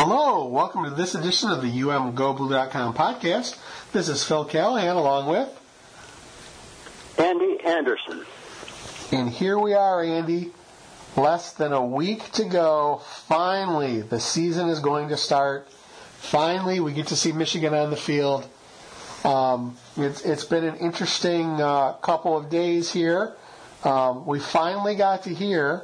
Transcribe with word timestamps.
Hello, 0.00 0.46
welcome 0.46 0.84
to 0.84 0.90
this 0.90 1.16
edition 1.16 1.50
of 1.50 1.60
the 1.60 1.80
UMGoBlue.com 1.80 2.94
podcast. 2.94 3.58
This 3.90 4.08
is 4.08 4.22
Phil 4.22 4.44
Callahan 4.44 4.94
along 4.94 5.26
with 5.26 5.48
Andy 7.18 7.58
Anderson. 7.64 8.24
And 9.10 9.28
here 9.28 9.58
we 9.58 9.74
are, 9.74 10.00
Andy. 10.04 10.52
Less 11.16 11.52
than 11.52 11.72
a 11.72 11.84
week 11.84 12.30
to 12.34 12.44
go. 12.44 13.02
Finally, 13.26 14.02
the 14.02 14.20
season 14.20 14.68
is 14.68 14.78
going 14.78 15.08
to 15.08 15.16
start. 15.16 15.68
Finally, 16.18 16.78
we 16.78 16.92
get 16.92 17.08
to 17.08 17.16
see 17.16 17.32
Michigan 17.32 17.74
on 17.74 17.90
the 17.90 17.96
field. 17.96 18.46
Um, 19.24 19.76
it's, 19.96 20.20
it's 20.20 20.44
been 20.44 20.62
an 20.62 20.76
interesting 20.76 21.60
uh, 21.60 21.94
couple 21.94 22.36
of 22.36 22.48
days 22.48 22.92
here. 22.92 23.34
Um, 23.82 24.26
we 24.26 24.38
finally 24.38 24.94
got 24.94 25.24
to 25.24 25.34
hear 25.34 25.82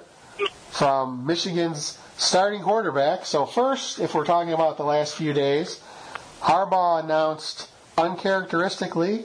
from 0.71 1.27
Michigan's 1.27 1.99
starting 2.17 2.63
quarterback. 2.63 3.27
So 3.27 3.47
first, 3.47 3.99
if 3.99 4.15
we're 4.15 4.25
talking 4.25 4.53
about 4.53 4.77
the 4.77 4.85
last 4.85 5.15
few 5.15 5.33
days, 5.33 5.81
Harbaugh 6.41 7.03
announced 7.03 7.69
uncharacteristically 7.97 9.25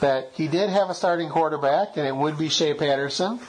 that 0.00 0.30
he 0.34 0.48
did 0.48 0.70
have 0.70 0.90
a 0.90 0.94
starting 0.94 1.28
quarterback, 1.28 1.96
and 1.96 2.06
it 2.06 2.14
would 2.14 2.38
be 2.38 2.48
Shea 2.48 2.74
Patterson. 2.74 3.40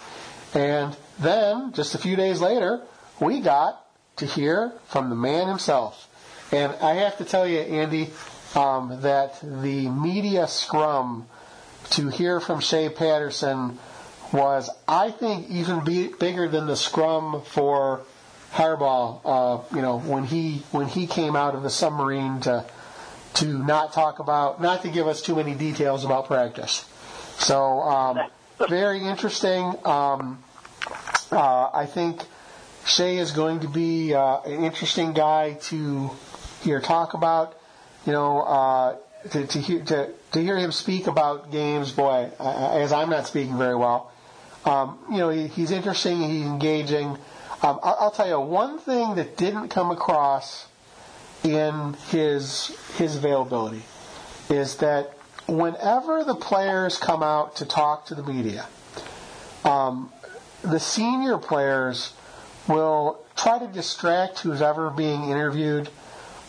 And 0.53 0.95
then, 1.19 1.71
just 1.73 1.95
a 1.95 1.97
few 1.97 2.15
days 2.15 2.41
later, 2.41 2.81
we 3.19 3.39
got 3.39 3.85
to 4.17 4.25
hear 4.25 4.73
from 4.87 5.09
the 5.09 5.15
man 5.15 5.47
himself. 5.47 6.09
And 6.51 6.73
I 6.81 6.95
have 6.95 7.17
to 7.19 7.25
tell 7.25 7.47
you, 7.47 7.59
Andy, 7.59 8.09
um, 8.55 9.01
that 9.01 9.39
the 9.41 9.89
media 9.89 10.47
scrum 10.47 11.27
to 11.91 12.09
hear 12.09 12.39
from 12.39 12.59
Shea 12.59 12.89
Patterson 12.89 13.79
was, 14.33 14.69
I 14.87 15.11
think, 15.11 15.49
even 15.49 15.83
be, 15.83 16.07
bigger 16.07 16.47
than 16.49 16.67
the 16.67 16.75
scrum 16.75 17.41
for 17.45 18.01
Harbaugh, 18.53 19.21
uh, 19.23 19.75
you 19.75 19.81
know, 19.81 19.99
when 19.99 20.25
he 20.25 20.63
when 20.71 20.87
he 20.87 21.07
came 21.07 21.35
out 21.35 21.55
of 21.55 21.63
the 21.63 21.69
submarine 21.69 22.41
to 22.41 22.65
to 23.35 23.45
not 23.45 23.93
talk 23.93 24.19
about, 24.19 24.61
not 24.61 24.81
to 24.81 24.89
give 24.89 25.07
us 25.07 25.21
too 25.21 25.35
many 25.35 25.53
details 25.55 26.03
about 26.03 26.27
practice. 26.27 26.85
So 27.39 27.79
um, 27.81 28.19
very 28.67 28.99
interesting. 29.01 29.73
Um, 29.85 30.43
uh, 31.31 31.69
I 31.73 31.85
think 31.85 32.23
Shea 32.85 33.17
is 33.17 33.31
going 33.31 33.61
to 33.61 33.69
be 33.69 34.13
uh, 34.13 34.41
an 34.41 34.63
interesting 34.65 35.13
guy 35.13 35.53
to 35.69 36.11
hear 36.61 36.81
talk 36.81 37.13
about. 37.13 37.57
You 38.05 38.11
know, 38.11 38.41
uh, 38.41 38.95
to 39.31 39.47
to 39.47 39.59
hear 39.59 39.81
to, 39.85 40.09
to 40.33 40.41
hear 40.41 40.57
him 40.57 40.71
speak 40.71 41.07
about 41.07 41.51
games, 41.51 41.91
boy, 41.91 42.31
as 42.39 42.91
I'm 42.91 43.09
not 43.09 43.27
speaking 43.27 43.57
very 43.57 43.75
well. 43.75 44.11
Um, 44.65 44.99
you 45.09 45.17
know, 45.17 45.29
he, 45.29 45.47
he's 45.47 45.71
interesting. 45.71 46.21
He's 46.21 46.45
engaging. 46.45 47.17
Um, 47.63 47.79
I'll, 47.83 47.97
I'll 47.99 48.11
tell 48.11 48.27
you 48.27 48.39
one 48.39 48.79
thing 48.79 49.15
that 49.15 49.37
didn't 49.37 49.69
come 49.69 49.91
across 49.91 50.67
in 51.43 51.95
his 52.09 52.67
his 52.97 53.15
availability 53.15 53.83
is 54.49 54.77
that 54.77 55.13
whenever 55.47 56.23
the 56.23 56.35
players 56.35 56.97
come 56.97 57.23
out 57.23 57.55
to 57.57 57.65
talk 57.65 58.05
to 58.07 58.15
the 58.15 58.23
media, 58.23 58.67
um, 59.63 60.11
the 60.61 60.79
senior 60.79 61.37
players 61.37 62.13
will 62.67 63.19
try 63.35 63.59
to 63.59 63.67
distract 63.67 64.39
who's 64.39 64.61
ever 64.61 64.89
being 64.89 65.29
interviewed. 65.29 65.89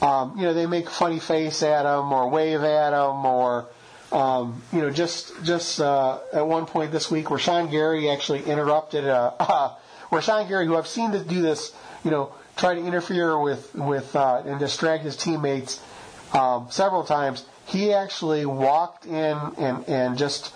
Um, 0.01 0.37
you 0.37 0.45
know, 0.45 0.55
they 0.55 0.67
make 0.67 0.87
a 0.87 0.91
funny 0.91 1.21
face 1.21 1.63
at 1.63 1.87
him 1.87 2.13
or 2.13 2.29
wave 2.29 2.63
at 2.63 2.93
him 2.93 3.25
or, 3.25 3.67
um, 4.11 4.63
you 4.73 4.81
know, 4.81 4.91
just 4.91 5.33
just 5.45 5.81
uh, 5.81 6.19
at 6.33 6.47
one 6.47 6.67
point 6.67 6.91
this 6.91 7.11
week 7.11 7.31
where 7.31 7.39
Sean 7.39 7.71
Gary 7.71 8.11
actually 8.11 8.43
interrupted 8.43 9.05
a, 9.05 9.35
uh, 9.41 9.75
where 10.13 10.21
Gary, 10.47 10.67
who 10.67 10.77
I've 10.77 10.87
seen 10.87 11.13
to 11.13 11.21
do 11.21 11.41
this, 11.41 11.75
you 12.05 12.11
know, 12.11 12.35
try 12.59 12.75
to 12.75 12.81
interfere 12.85 13.39
with 13.39 13.75
with 13.75 14.15
uh, 14.15 14.43
and 14.45 14.61
distract 14.61 15.05
his 15.05 15.17
teammates 15.17 15.81
um, 16.35 16.67
several 16.71 17.03
times. 17.03 17.47
He 17.65 17.95
actually 17.95 18.45
walked 18.45 19.07
in 19.07 19.39
and 19.57 19.89
and 19.89 20.19
just 20.19 20.53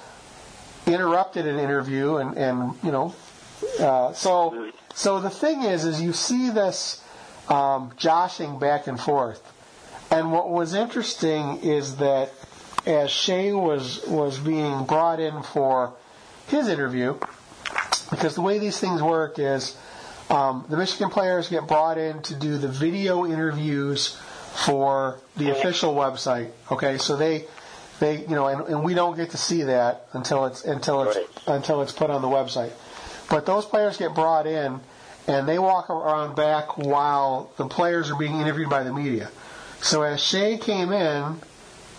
interrupted 0.87 1.47
an 1.47 1.59
interview 1.59 2.17
and 2.17 2.37
and 2.37 2.75
you 2.83 2.93
know, 2.93 3.15
uh, 3.81 4.13
so 4.13 4.71
so 4.95 5.21
the 5.21 5.31
thing 5.31 5.63
is, 5.63 5.87
is 5.87 6.03
you 6.03 6.13
see 6.13 6.51
this 6.51 7.03
um, 7.49 7.93
joshing 7.97 8.59
back 8.59 8.87
and 8.87 9.01
forth, 9.01 9.43
and 10.11 10.33
what 10.33 10.51
was 10.51 10.75
interesting 10.75 11.61
is 11.63 11.97
that 11.97 12.31
as 12.85 13.11
Shea 13.11 13.55
was 13.55 14.05
was 14.07 14.39
being 14.39 14.85
brought 14.85 15.19
in 15.19 15.43
for 15.43 15.95
his 16.47 16.69
interview 16.69 17.19
because 18.11 18.35
the 18.35 18.41
way 18.43 18.59
these 18.59 18.79
things 18.79 19.03
work 19.03 19.39
is 19.39 19.77
um, 20.31 20.65
the 20.69 20.77
Michigan 20.77 21.11
players 21.11 21.49
get 21.49 21.67
brought 21.69 21.99
in 21.99 22.23
to 22.23 22.35
do 22.35 22.59
the 22.59 22.69
video 22.69 23.25
interviews 23.27 24.19
for 24.65 25.21
the 25.37 25.51
official 25.51 25.95
website. 25.95 26.51
Okay, 26.71 26.99
so 26.99 27.17
they 27.17 27.45
they 28.01 28.19
you 28.21 28.35
know 28.35 28.47
and, 28.47 28.67
and 28.69 28.85
we 28.85 28.95
don't 28.95 29.17
get 29.17 29.31
to 29.31 29.37
see 29.37 29.63
that 29.65 30.07
until 30.13 30.47
it's 30.47 30.65
until 30.65 31.03
it's 31.03 31.17
Right. 31.17 31.57
until 31.57 31.83
it's 31.83 31.93
put 31.93 32.11
on 32.11 32.23
the 32.23 32.29
website. 32.29 32.73
But 33.29 33.47
those 33.47 33.65
players 33.67 33.97
get 33.97 34.15
brought 34.15 34.47
in 34.47 34.81
and 35.29 35.49
they 35.49 35.59
walk 35.59 35.91
around 35.91 36.37
back 36.37 36.79
while 36.79 37.51
the 37.57 37.67
players 37.67 38.11
are 38.11 38.17
being 38.17 38.39
interviewed 38.41 38.71
by 38.71 38.83
the 38.85 38.93
media. 38.93 39.31
So 39.83 40.03
as 40.03 40.21
Shea 40.23 40.57
came 40.59 40.93
in, 40.93 41.41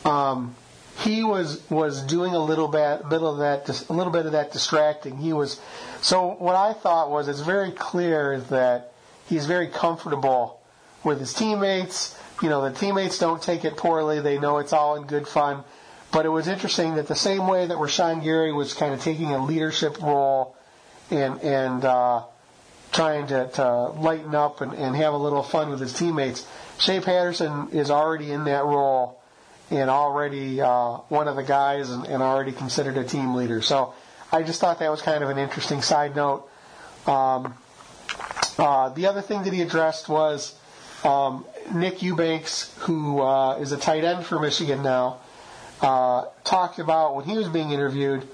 um, 0.06 0.56
he 1.04 1.24
was 1.24 1.62
was 1.70 2.02
doing 2.02 2.34
a 2.34 2.40
little 2.40 2.68
bit, 2.68 3.02
of 3.02 3.10
that, 3.38 3.70
a 3.90 3.94
little 3.94 4.12
bit 4.12 4.26
of 4.26 4.32
that 4.32 4.52
distracting. 4.52 5.18
He 5.18 5.32
was. 5.32 5.60
So 6.02 6.36
what 6.40 6.56
I 6.56 6.74
thought 6.74 7.12
was, 7.12 7.28
it's 7.28 7.42
very 7.42 7.72
clear 7.72 8.40
that 8.50 8.92
he's 9.28 9.46
very 9.46 9.68
comfortable 9.68 10.60
with 11.04 11.20
his 11.20 11.34
teammates. 11.34 12.18
You 12.42 12.50
know, 12.50 12.68
the 12.68 12.76
teammates 12.76 13.20
don't 13.20 13.42
take 13.42 13.64
it 13.64 13.78
poorly. 13.78 14.20
They 14.22 14.40
know 14.40 14.58
it's 14.58 14.74
all 14.74 14.96
in 14.96 15.04
good 15.04 15.28
fun. 15.28 15.64
But 16.12 16.26
it 16.26 16.30
was 16.30 16.48
interesting 16.48 16.96
that 16.96 17.08
the 17.08 17.16
same 17.16 17.48
way 17.48 17.68
that 17.68 17.78
Rashan 17.78 18.24
Gary 18.24 18.54
was 18.54 18.74
kind 18.74 18.94
of 18.94 19.02
taking 19.02 19.34
a 19.34 19.44
leadership 19.44 20.02
role 20.02 20.56
and 21.12 21.40
and 21.42 21.86
uh, 21.86 22.24
trying 22.92 23.28
to, 23.28 23.50
to 23.54 23.90
lighten 23.90 24.34
up 24.34 24.62
and, 24.62 24.74
and 24.74 24.96
have 24.96 25.14
a 25.14 25.18
little 25.18 25.44
fun 25.44 25.70
with 25.70 25.80
his 25.80 25.94
teammates, 25.94 26.48
Shea 26.80 27.02
Patterson 27.02 27.70
is 27.72 27.92
already 27.92 28.32
in 28.32 28.46
that 28.46 28.64
role 28.66 29.22
and 29.70 29.90
already 29.90 30.62
uh, 30.62 30.98
one 31.10 31.28
of 31.28 31.36
the 31.36 31.44
guys 31.44 31.90
and, 31.90 32.06
and 32.06 32.24
already 32.24 32.52
considered 32.52 32.98
a 32.98 33.04
team 33.04 33.36
leader. 33.36 33.62
So 33.62 33.94
I 34.32 34.44
just 34.44 34.60
thought 34.62 34.80
that 34.80 34.90
was 34.92 35.02
kind 35.02 35.24
of 35.24 35.30
an 35.30 35.38
interesting 35.38 35.82
side 35.82 36.16
note. 36.16 36.50
Um, 37.06 37.54
uh, 38.58 38.90
the 38.90 39.06
other 39.08 39.22
thing 39.22 39.44
that 39.44 39.54
he 39.54 39.62
addressed 39.62 40.10
was 40.10 40.56
um, 41.04 41.46
Nick 41.74 42.02
Eubanks, 42.02 42.74
who 42.80 43.22
uh, 43.22 43.58
is 43.60 43.72
a 43.72 43.78
tight 43.78 44.04
end 44.04 44.26
for 44.26 44.40
Michigan 44.40 44.84
now, 44.84 45.20
uh, 45.82 46.26
talked 46.44 46.80
about 46.80 47.16
when 47.16 47.26
he 47.26 47.38
was 47.38 47.48
being 47.48 47.72
interviewed 47.72 48.28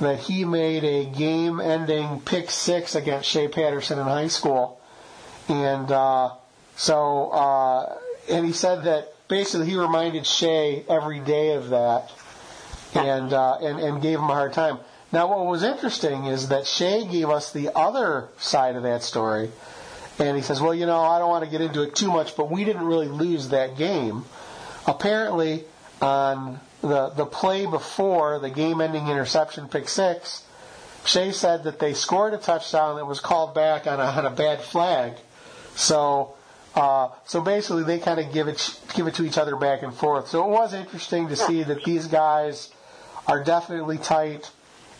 that 0.00 0.18
he 0.18 0.44
made 0.44 0.84
a 0.84 1.04
game-ending 1.06 2.20
pick 2.20 2.50
six 2.50 2.94
against 2.94 3.28
Shea 3.28 3.48
Patterson 3.48 3.98
in 3.98 4.04
high 4.04 4.28
school, 4.28 4.80
and 5.48 5.90
uh, 5.90 6.30
so 6.76 7.30
uh, 7.30 7.96
and 8.30 8.44
he 8.44 8.52
said 8.52 8.84
that 8.84 9.14
basically 9.28 9.66
he 9.66 9.76
reminded 9.76 10.26
Shea 10.26 10.84
every 10.88 11.20
day 11.20 11.54
of 11.54 11.70
that, 11.70 12.12
and 12.94 13.32
uh, 13.32 13.58
and 13.60 13.78
and 13.78 14.02
gave 14.02 14.18
him 14.18 14.24
a 14.24 14.34
hard 14.34 14.52
time. 14.52 14.78
Now, 15.12 15.28
what 15.28 15.46
was 15.46 15.62
interesting 15.62 16.26
is 16.26 16.48
that 16.48 16.66
Shea 16.66 17.06
gave 17.06 17.30
us 17.30 17.52
the 17.52 17.70
other 17.76 18.28
side 18.38 18.76
of 18.76 18.82
that 18.82 19.02
story, 19.02 19.50
and 20.18 20.36
he 20.36 20.42
says, 20.42 20.60
"Well, 20.60 20.74
you 20.74 20.86
know, 20.86 21.00
I 21.00 21.18
don't 21.18 21.28
want 21.28 21.44
to 21.44 21.50
get 21.50 21.60
into 21.60 21.82
it 21.82 21.94
too 21.94 22.10
much, 22.10 22.36
but 22.36 22.50
we 22.50 22.64
didn't 22.64 22.84
really 22.84 23.08
lose 23.08 23.48
that 23.50 23.76
game. 23.76 24.24
Apparently, 24.86 25.64
on 26.00 26.60
the 26.80 27.10
the 27.10 27.26
play 27.26 27.66
before 27.66 28.38
the 28.38 28.50
game-ending 28.50 29.08
interception 29.08 29.68
pick 29.68 29.88
six, 29.88 30.44
Shea 31.04 31.32
said 31.32 31.64
that 31.64 31.78
they 31.78 31.94
scored 31.94 32.34
a 32.34 32.38
touchdown 32.38 32.96
that 32.96 33.06
was 33.06 33.20
called 33.20 33.54
back 33.54 33.86
on 33.86 34.00
a, 34.00 34.04
on 34.04 34.26
a 34.26 34.30
bad 34.30 34.60
flag. 34.60 35.14
So." 35.74 36.35
Uh, 36.76 37.08
so 37.24 37.40
basically, 37.40 37.84
they 37.84 37.98
kind 37.98 38.20
of 38.20 38.30
give 38.32 38.48
it 38.48 38.78
give 38.94 39.06
it 39.06 39.14
to 39.14 39.24
each 39.24 39.38
other 39.38 39.56
back 39.56 39.82
and 39.82 39.94
forth. 39.94 40.28
So 40.28 40.44
it 40.44 40.50
was 40.50 40.74
interesting 40.74 41.28
to 41.28 41.36
see 41.36 41.62
that 41.62 41.82
these 41.84 42.06
guys 42.06 42.70
are 43.26 43.42
definitely 43.42 43.96
tight, 43.96 44.50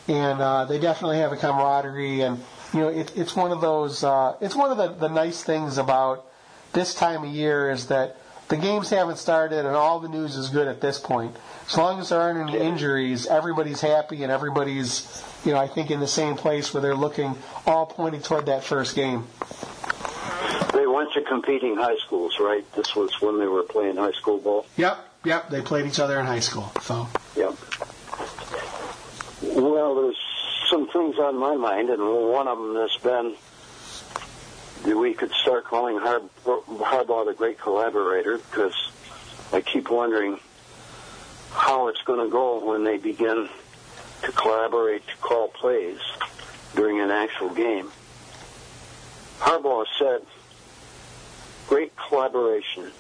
and 0.08 0.40
uh, 0.40 0.64
they 0.64 0.78
definitely 0.78 1.18
have 1.18 1.32
a 1.32 1.36
camaraderie. 1.36 2.22
And 2.22 2.42
you 2.72 2.80
know, 2.80 2.88
it, 2.88 3.12
it's 3.14 3.36
one 3.36 3.52
of 3.52 3.60
those. 3.60 4.02
Uh, 4.02 4.36
it's 4.40 4.56
one 4.56 4.70
of 4.70 4.78
the, 4.78 5.06
the 5.06 5.12
nice 5.12 5.42
things 5.42 5.76
about 5.76 6.24
this 6.72 6.94
time 6.94 7.24
of 7.24 7.30
year 7.30 7.70
is 7.70 7.88
that 7.88 8.16
the 8.48 8.56
games 8.56 8.88
haven't 8.88 9.18
started, 9.18 9.66
and 9.66 9.76
all 9.76 10.00
the 10.00 10.08
news 10.08 10.36
is 10.36 10.48
good 10.48 10.68
at 10.68 10.80
this 10.80 10.98
point. 10.98 11.36
As 11.66 11.76
long 11.76 12.00
as 12.00 12.08
there 12.08 12.20
aren't 12.20 12.48
any 12.48 12.58
injuries, 12.58 13.26
everybody's 13.26 13.80
happy, 13.82 14.22
and 14.22 14.32
everybody's, 14.32 15.22
you 15.44 15.52
know, 15.52 15.58
I 15.58 15.66
think 15.66 15.90
in 15.90 16.00
the 16.00 16.06
same 16.06 16.36
place 16.36 16.72
where 16.72 16.80
they're 16.80 16.94
looking 16.94 17.36
all 17.66 17.84
pointing 17.86 18.22
toward 18.22 18.46
that 18.46 18.64
first 18.64 18.94
game. 18.94 19.26
Went 20.96 21.12
to 21.12 21.20
competing 21.20 21.76
high 21.76 21.98
schools, 21.98 22.38
right? 22.40 22.64
This 22.72 22.96
was 22.96 23.20
when 23.20 23.38
they 23.38 23.46
were 23.46 23.64
playing 23.64 23.96
high 23.96 24.12
school 24.12 24.38
ball. 24.38 24.64
Yep, 24.78 24.96
yep. 25.26 25.50
They 25.50 25.60
played 25.60 25.84
each 25.84 26.00
other 26.00 26.18
in 26.18 26.24
high 26.24 26.40
school. 26.40 26.72
So 26.80 27.06
Yep. 27.36 27.54
Well, 29.42 29.94
there's 29.94 30.18
some 30.70 30.88
things 30.88 31.18
on 31.18 31.36
my 31.36 31.54
mind, 31.54 31.90
and 31.90 32.00
one 32.00 32.48
of 32.48 32.56
them 32.56 32.76
has 32.76 32.96
been 33.02 33.36
we 34.98 35.12
could 35.12 35.32
start 35.32 35.64
calling 35.64 35.98
Har- 35.98 36.22
Harbaugh 36.46 37.26
the 37.26 37.34
great 37.34 37.58
collaborator 37.58 38.38
because 38.38 38.74
I 39.52 39.60
keep 39.60 39.90
wondering 39.90 40.40
how 41.52 41.88
it's 41.88 42.00
going 42.06 42.24
to 42.24 42.30
go 42.32 42.64
when 42.64 42.84
they 42.84 42.96
begin 42.96 43.50
to 44.22 44.32
collaborate 44.32 45.06
to 45.08 45.16
call 45.18 45.48
plays 45.48 46.00
during 46.74 47.02
an 47.02 47.10
actual 47.10 47.50
game. 47.50 47.90
Harbaugh 49.40 49.84
said, 49.98 50.22
great 51.66 51.92
collaboration. 51.96 52.90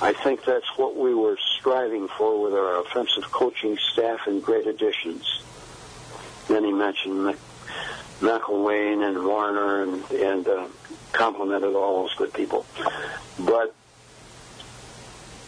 I 0.00 0.12
think 0.12 0.44
that's 0.44 0.66
what 0.76 0.96
we 0.96 1.14
were 1.14 1.38
striving 1.58 2.08
for 2.08 2.42
with 2.42 2.54
our 2.54 2.80
offensive 2.80 3.30
coaching 3.30 3.78
staff 3.92 4.26
and 4.26 4.42
great 4.42 4.66
additions. 4.66 5.42
Then 6.48 6.64
he 6.64 6.72
mentioned 6.72 7.36
McElwain 8.20 9.06
and 9.06 9.18
Warinner 9.24 9.82
and, 9.82 10.10
and 10.10 10.48
uh, 10.48 10.66
complimented 11.12 11.74
all 11.74 12.02
those 12.02 12.14
good 12.14 12.32
people. 12.32 12.66
But 13.38 13.74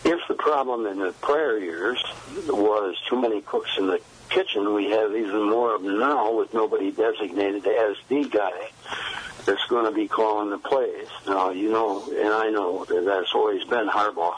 if 0.04 0.20
the 0.28 0.34
problem 0.34 0.86
in 0.86 0.98
the 0.98 1.12
prior 1.20 1.58
years 1.58 2.02
was 2.46 2.96
too 3.08 3.20
many 3.20 3.40
cooks 3.40 3.70
in 3.78 3.86
the 3.86 4.00
kitchen, 4.28 4.74
we 4.74 4.90
have 4.90 5.14
even 5.16 5.48
more 5.48 5.74
of 5.74 5.82
them 5.82 5.98
now 5.98 6.32
with 6.32 6.52
nobody 6.54 6.90
designated 6.90 7.66
as 7.66 7.96
the 8.08 8.24
guy 8.28 8.70
that's 9.46 9.64
going 9.66 9.84
to 9.84 9.92
be 9.92 10.08
calling 10.08 10.50
the 10.50 10.58
plays. 10.58 11.08
Now, 11.26 11.50
you 11.50 11.70
know, 11.70 12.04
and 12.08 12.32
I 12.32 12.50
know 12.50 12.84
that 12.84 13.04
that's 13.04 13.34
always 13.34 13.64
been 13.64 13.88
Harbaugh, 13.88 14.36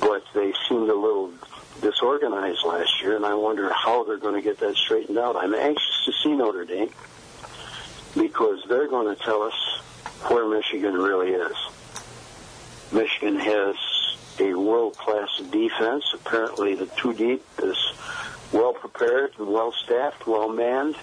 but 0.00 0.24
they 0.34 0.52
seemed 0.68 0.90
a 0.90 0.94
little 0.94 1.32
disorganized 1.80 2.64
last 2.64 3.00
year, 3.02 3.16
and 3.16 3.24
I 3.24 3.34
wonder 3.34 3.72
how 3.72 4.04
they're 4.04 4.18
going 4.18 4.34
to 4.34 4.42
get 4.42 4.58
that 4.58 4.76
straightened 4.76 5.18
out. 5.18 5.36
I'm 5.36 5.54
anxious 5.54 6.04
to 6.06 6.12
see 6.12 6.34
Notre 6.34 6.64
Dame 6.64 6.90
because 8.14 8.62
they're 8.68 8.88
going 8.88 9.14
to 9.14 9.22
tell 9.22 9.42
us 9.42 9.54
where 10.28 10.46
Michigan 10.46 10.94
really 10.94 11.30
is. 11.30 11.56
Michigan 12.92 13.38
has 13.38 13.76
a 14.38 14.52
world-class 14.54 15.40
defense. 15.50 16.04
Apparently, 16.14 16.74
the 16.74 16.86
two 16.86 17.14
deep 17.14 17.42
is 17.62 17.76
well 18.52 18.74
prepared, 18.74 19.32
and 19.38 19.48
well 19.48 19.72
staffed, 19.72 20.26
well 20.26 20.48
manned. 20.50 20.96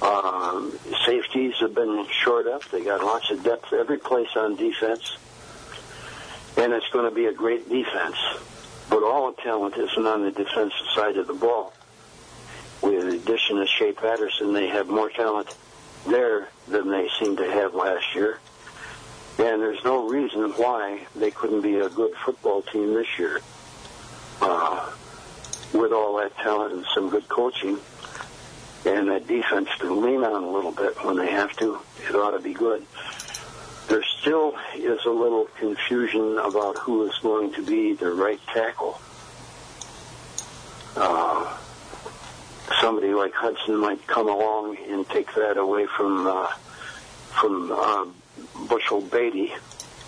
Um, 0.00 0.78
safeties 1.04 1.54
have 1.60 1.74
been 1.74 2.06
shored 2.22 2.46
up. 2.46 2.62
They 2.70 2.84
got 2.84 3.02
lots 3.04 3.30
of 3.30 3.42
depth 3.42 3.72
every 3.72 3.98
place 3.98 4.28
on 4.36 4.54
defense, 4.56 5.16
and 6.56 6.72
it's 6.72 6.88
going 6.90 7.08
to 7.08 7.14
be 7.14 7.26
a 7.26 7.32
great 7.32 7.68
defense. 7.68 8.16
But 8.90 9.02
all 9.02 9.32
the 9.32 9.42
talent 9.42 9.76
isn't 9.76 10.06
on 10.06 10.22
the 10.22 10.30
defensive 10.30 10.86
side 10.94 11.16
of 11.16 11.26
the 11.26 11.34
ball. 11.34 11.72
With 12.80 13.02
the 13.02 13.16
addition 13.16 13.58
of 13.58 13.68
Shea 13.68 13.92
Patterson, 13.92 14.52
they 14.52 14.68
have 14.68 14.88
more 14.88 15.10
talent 15.10 15.54
there 16.06 16.48
than 16.68 16.90
they 16.90 17.08
seem 17.18 17.36
to 17.36 17.50
have 17.50 17.74
last 17.74 18.14
year. 18.14 18.38
And 19.38 19.60
there's 19.60 19.82
no 19.84 20.08
reason 20.08 20.50
why 20.52 21.06
they 21.14 21.30
couldn't 21.30 21.62
be 21.62 21.76
a 21.78 21.88
good 21.88 22.12
football 22.24 22.62
team 22.62 22.94
this 22.94 23.18
year. 23.18 23.40
Uh, 24.40 24.90
with 25.72 25.92
all 25.92 26.16
that 26.18 26.36
talent 26.36 26.72
and 26.72 26.84
some 26.94 27.10
good 27.10 27.28
coaching, 27.28 27.78
and 28.88 29.08
that 29.08 29.26
defense 29.26 29.68
to 29.80 29.92
lean 29.92 30.24
on 30.24 30.42
a 30.42 30.50
little 30.50 30.72
bit 30.72 31.04
when 31.04 31.16
they 31.16 31.30
have 31.30 31.54
to, 31.56 31.78
it 32.08 32.14
ought 32.14 32.30
to 32.30 32.40
be 32.40 32.54
good. 32.54 32.84
There 33.88 34.04
still 34.20 34.54
is 34.76 35.04
a 35.04 35.10
little 35.10 35.46
confusion 35.58 36.38
about 36.38 36.78
who 36.78 37.06
is 37.08 37.16
going 37.18 37.52
to 37.54 37.62
be 37.64 37.94
the 37.94 38.10
right 38.12 38.40
tackle. 38.52 39.00
Uh, 40.96 41.56
somebody 42.80 43.12
like 43.14 43.34
Hudson 43.34 43.76
might 43.76 44.06
come 44.06 44.28
along 44.28 44.76
and 44.88 45.08
take 45.08 45.34
that 45.34 45.56
away 45.56 45.86
from 45.86 46.26
uh, 46.26 46.52
from 47.40 47.70
uh, 47.70 48.06
Bushell-Beaty, 48.68 49.52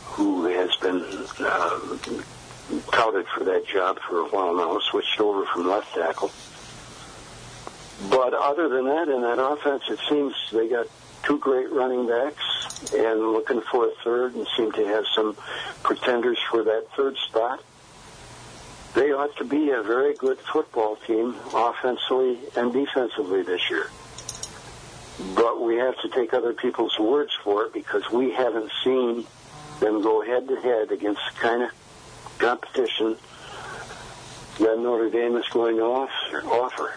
who 0.05 0.47
has 0.47 0.75
been 0.77 1.05
uh, 1.39 1.81
touted 2.91 3.27
for 3.29 3.45
that 3.45 3.67
job 3.67 4.01
for 4.01 4.21
a 4.21 4.25
while 4.25 4.55
now, 4.57 4.79
switched 4.81 5.21
over 5.21 5.47
from 5.47 5.69
left 5.69 5.95
tackle. 5.95 6.31
But 8.09 8.33
other 8.33 8.69
than 8.69 8.87
that, 8.87 9.09
in 9.09 9.21
that 9.23 9.43
offense, 9.43 9.83
it 9.89 9.99
seems 10.09 10.35
they 10.53 10.69
got 10.69 10.87
two 11.25 11.39
great 11.39 11.71
running 11.71 12.07
backs 12.07 12.93
and 12.95 13.21
looking 13.21 13.61
for 13.61 13.87
a 13.87 13.91
third 14.03 14.35
and 14.35 14.47
seem 14.57 14.73
to 14.73 14.87
have 14.87 15.05
some 15.15 15.37
pretenders 15.83 16.39
for 16.51 16.65
that 16.65 16.87
third 16.97 17.17
spot. 17.29 17.63
They 18.95 19.13
ought 19.13 19.37
to 19.37 19.45
be 19.45 19.71
a 19.71 19.83
very 19.83 20.15
good 20.15 20.39
football 20.39 20.97
team 21.07 21.37
offensively 21.55 22.39
and 22.57 22.73
defensively 22.73 23.43
this 23.43 23.69
year. 23.71 23.91
But 25.35 25.61
we 25.61 25.77
have 25.77 26.01
to 26.01 26.09
take 26.09 26.33
other 26.33 26.55
people's 26.55 26.99
words 26.99 27.33
for 27.45 27.67
it 27.67 27.75
because 27.75 28.11
we 28.11 28.33
haven't 28.33 28.71
seen 28.83 29.27
them 29.81 30.03
go 30.03 30.23
head 30.23 30.49
to 30.49 30.57
head 30.57 30.91
against 30.91 31.21
the 31.33 31.41
kind 31.41 31.63
of 31.63 31.71
competition 32.39 33.17
that 34.59 34.79
Notre 34.79 35.11
Dame 35.11 35.37
is 35.37 35.47
going 35.49 35.77
to 35.77 35.85
offer. 35.85 36.95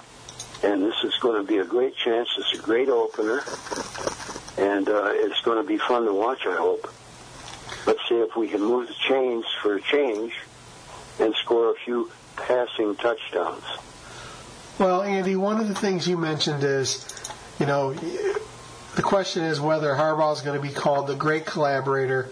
And 0.64 0.82
this 0.82 0.96
is 1.04 1.14
going 1.20 1.42
to 1.42 1.48
be 1.48 1.58
a 1.58 1.66
great 1.66 1.96
chance. 1.96 2.30
It's 2.38 2.58
a 2.58 2.62
great 2.62 2.90
opener. 2.90 3.44
And 4.58 4.88
uh, 4.88 5.12
it's 5.14 5.42
going 5.42 5.62
to 5.62 5.68
be 5.68 5.78
fun 5.78 6.06
to 6.06 6.14
watch, 6.14 6.46
I 6.46 6.56
hope. 6.56 6.92
Let's 7.86 8.00
see 8.08 8.16
if 8.16 8.36
we 8.36 8.48
can 8.48 8.62
move 8.62 8.88
the 8.88 8.94
chains 8.94 9.46
for 9.62 9.76
a 9.76 9.82
change 9.82 10.34
and 11.20 11.36
score 11.36 11.72
a 11.72 11.76
few 11.76 12.10
passing 12.38 12.96
touchdowns. 12.96 13.64
Well, 14.80 15.02
Andy, 15.02 15.36
one 15.36 15.60
of 15.60 15.68
the 15.68 15.76
things 15.76 16.08
you 16.08 16.18
mentioned 16.18 16.64
is, 16.64 17.06
you 17.60 17.66
know, 17.66 17.94
the 17.94 19.02
question 19.02 19.44
is 19.44 19.60
whether 19.60 19.94
Harbaugh 19.94 20.34
is 20.34 20.42
going 20.42 20.60
to 20.60 20.66
be 20.66 20.74
called 20.74 21.08
the 21.08 21.16
great 21.16 21.46
collaborator. 21.46 22.30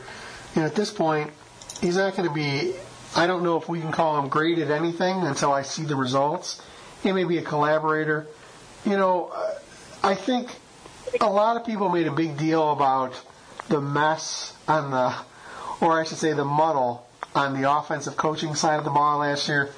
You 0.56 0.62
know, 0.62 0.68
at 0.68 0.76
this 0.76 0.92
point, 0.92 1.32
he's 1.82 1.98
not 1.98 2.16
going 2.16 2.28
to 2.28 2.34
be. 2.34 2.74
I 3.16 3.28
don't 3.28 3.44
know 3.44 3.58
if 3.58 3.68
we 3.68 3.82
can 3.82 3.92
call 3.92 4.18
him 4.20 4.30
great 4.30 4.58
at 4.60 4.72
anything 4.72 5.22
until 5.24 5.52
I 5.52 5.64
see 5.64 5.84
the 5.84 5.96
results. 5.96 6.62
He 7.04 7.12
may 7.12 7.24
be 7.24 7.38
a 7.38 7.42
collaborator. 7.42 8.28
You 8.86 8.98
know, 8.98 9.32
I 10.04 10.16
think 10.16 10.56
a 11.20 11.30
lot 11.30 11.58
of 11.58 11.66
people 11.66 11.90
made 11.90 12.08
a 12.08 12.12
big 12.12 12.38
deal 12.38 12.72
about 12.72 13.14
the 13.70 13.82
mess 13.82 14.56
on 14.68 14.92
the, 14.92 15.14
or 15.80 16.00
I 16.00 16.04
should 16.04 16.18
say 16.18 16.34
the 16.34 16.46
muddle 16.46 17.08
on 17.34 17.60
the 17.60 17.72
offensive 17.72 18.18
coaching 18.18 18.56
side 18.56 18.78
of 18.78 18.84
the 18.84 18.92
ball 18.92 19.20
last 19.20 19.48
year. 19.48 19.70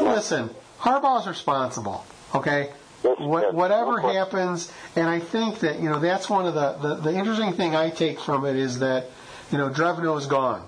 Listen, 0.00 0.50
Harbaugh's 0.78 1.26
responsible, 1.26 2.04
okay? 2.34 2.70
What, 3.02 3.54
whatever 3.54 3.98
happens, 4.00 4.70
and 4.94 5.08
I 5.08 5.20
think 5.20 5.60
that, 5.60 5.80
you 5.80 5.88
know, 5.88 6.00
that's 6.00 6.28
one 6.28 6.46
of 6.46 6.54
the, 6.54 6.72
the, 6.72 6.94
the 6.96 7.14
interesting 7.14 7.52
thing 7.54 7.74
I 7.74 7.90
take 7.90 8.20
from 8.20 8.44
it 8.44 8.56
is 8.56 8.80
that, 8.80 9.06
you 9.50 9.58
know, 9.58 9.70
Drevno 9.70 10.18
is 10.18 10.26
gone. 10.26 10.66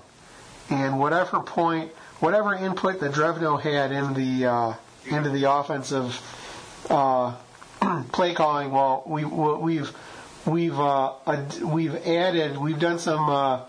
And 0.69 0.99
whatever 0.99 1.41
point, 1.41 1.91
whatever 2.19 2.55
input 2.55 2.99
that 3.01 3.11
Drevno 3.11 3.61
had 3.61 3.91
in 3.91 4.13
the, 4.13 4.45
uh, 4.47 4.73
into 5.07 5.29
the 5.29 5.51
offensive 5.51 6.19
uh, 6.89 7.35
play 8.11 8.33
calling. 8.33 8.71
Well, 8.71 9.03
we, 9.05 9.25
we've 9.25 9.91
we've 10.45 10.79
uh, 10.79 11.13
we've 11.63 11.95
added 12.07 12.57
we've 12.57 12.79
done 12.79 12.99
some 12.99 13.29
uh, 13.29 13.61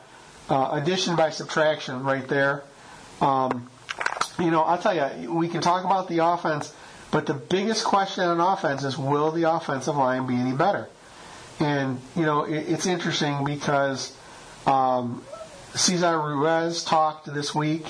uh, 0.49 0.71
addition 0.73 1.17
by 1.17 1.31
subtraction 1.31 2.03
right 2.03 2.26
there. 2.29 2.64
Um, 3.21 3.71
you 4.38 4.50
know, 4.50 4.62
I'll 4.62 4.79
tell 4.79 4.95
you, 4.95 5.33
we 5.33 5.49
can 5.49 5.61
talk 5.61 5.85
about 5.85 6.09
the 6.09 6.19
offense, 6.25 6.75
but 7.11 7.26
the 7.26 7.35
biggest 7.35 7.85
question 7.85 8.25
on 8.25 8.41
offense 8.41 8.83
is 8.85 8.99
will 8.99 9.31
the 9.31 9.45
offensive 9.45 9.97
line 9.97 10.26
be 10.26 10.35
any 10.35 10.53
better? 10.53 10.88
And 11.61 12.00
you 12.17 12.23
know, 12.23 12.45
it, 12.45 12.69
it's 12.69 12.87
interesting 12.87 13.45
because 13.45 14.17
um, 14.67 15.23
Cesar 15.75 16.21
Ruiz 16.21 16.83
talked 16.83 17.33
this 17.33 17.55
week 17.55 17.87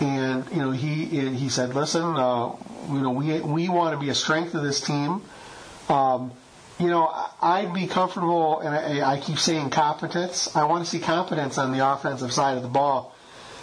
and 0.00 0.48
you 0.50 0.58
know 0.58 0.70
he 0.70 1.04
he 1.04 1.48
said, 1.48 1.74
listen, 1.74 2.02
uh, 2.02 2.52
you 2.88 3.00
know 3.00 3.10
we 3.10 3.40
we 3.40 3.68
want 3.68 3.94
to 3.94 4.00
be 4.00 4.10
a 4.10 4.14
strength 4.14 4.54
of 4.54 4.62
this 4.62 4.80
team. 4.80 5.22
Um, 5.88 6.32
you 6.78 6.88
know, 6.88 7.12
I'd 7.40 7.72
be 7.72 7.86
comfortable, 7.86 8.60
and 8.60 8.74
I, 8.74 9.12
I 9.12 9.20
keep 9.20 9.38
saying 9.38 9.70
competence. 9.70 10.54
I 10.56 10.64
want 10.64 10.84
to 10.84 10.90
see 10.90 10.98
competence 10.98 11.58
on 11.58 11.72
the 11.72 11.86
offensive 11.86 12.32
side 12.32 12.56
of 12.56 12.62
the 12.62 12.68
ball. 12.68 13.14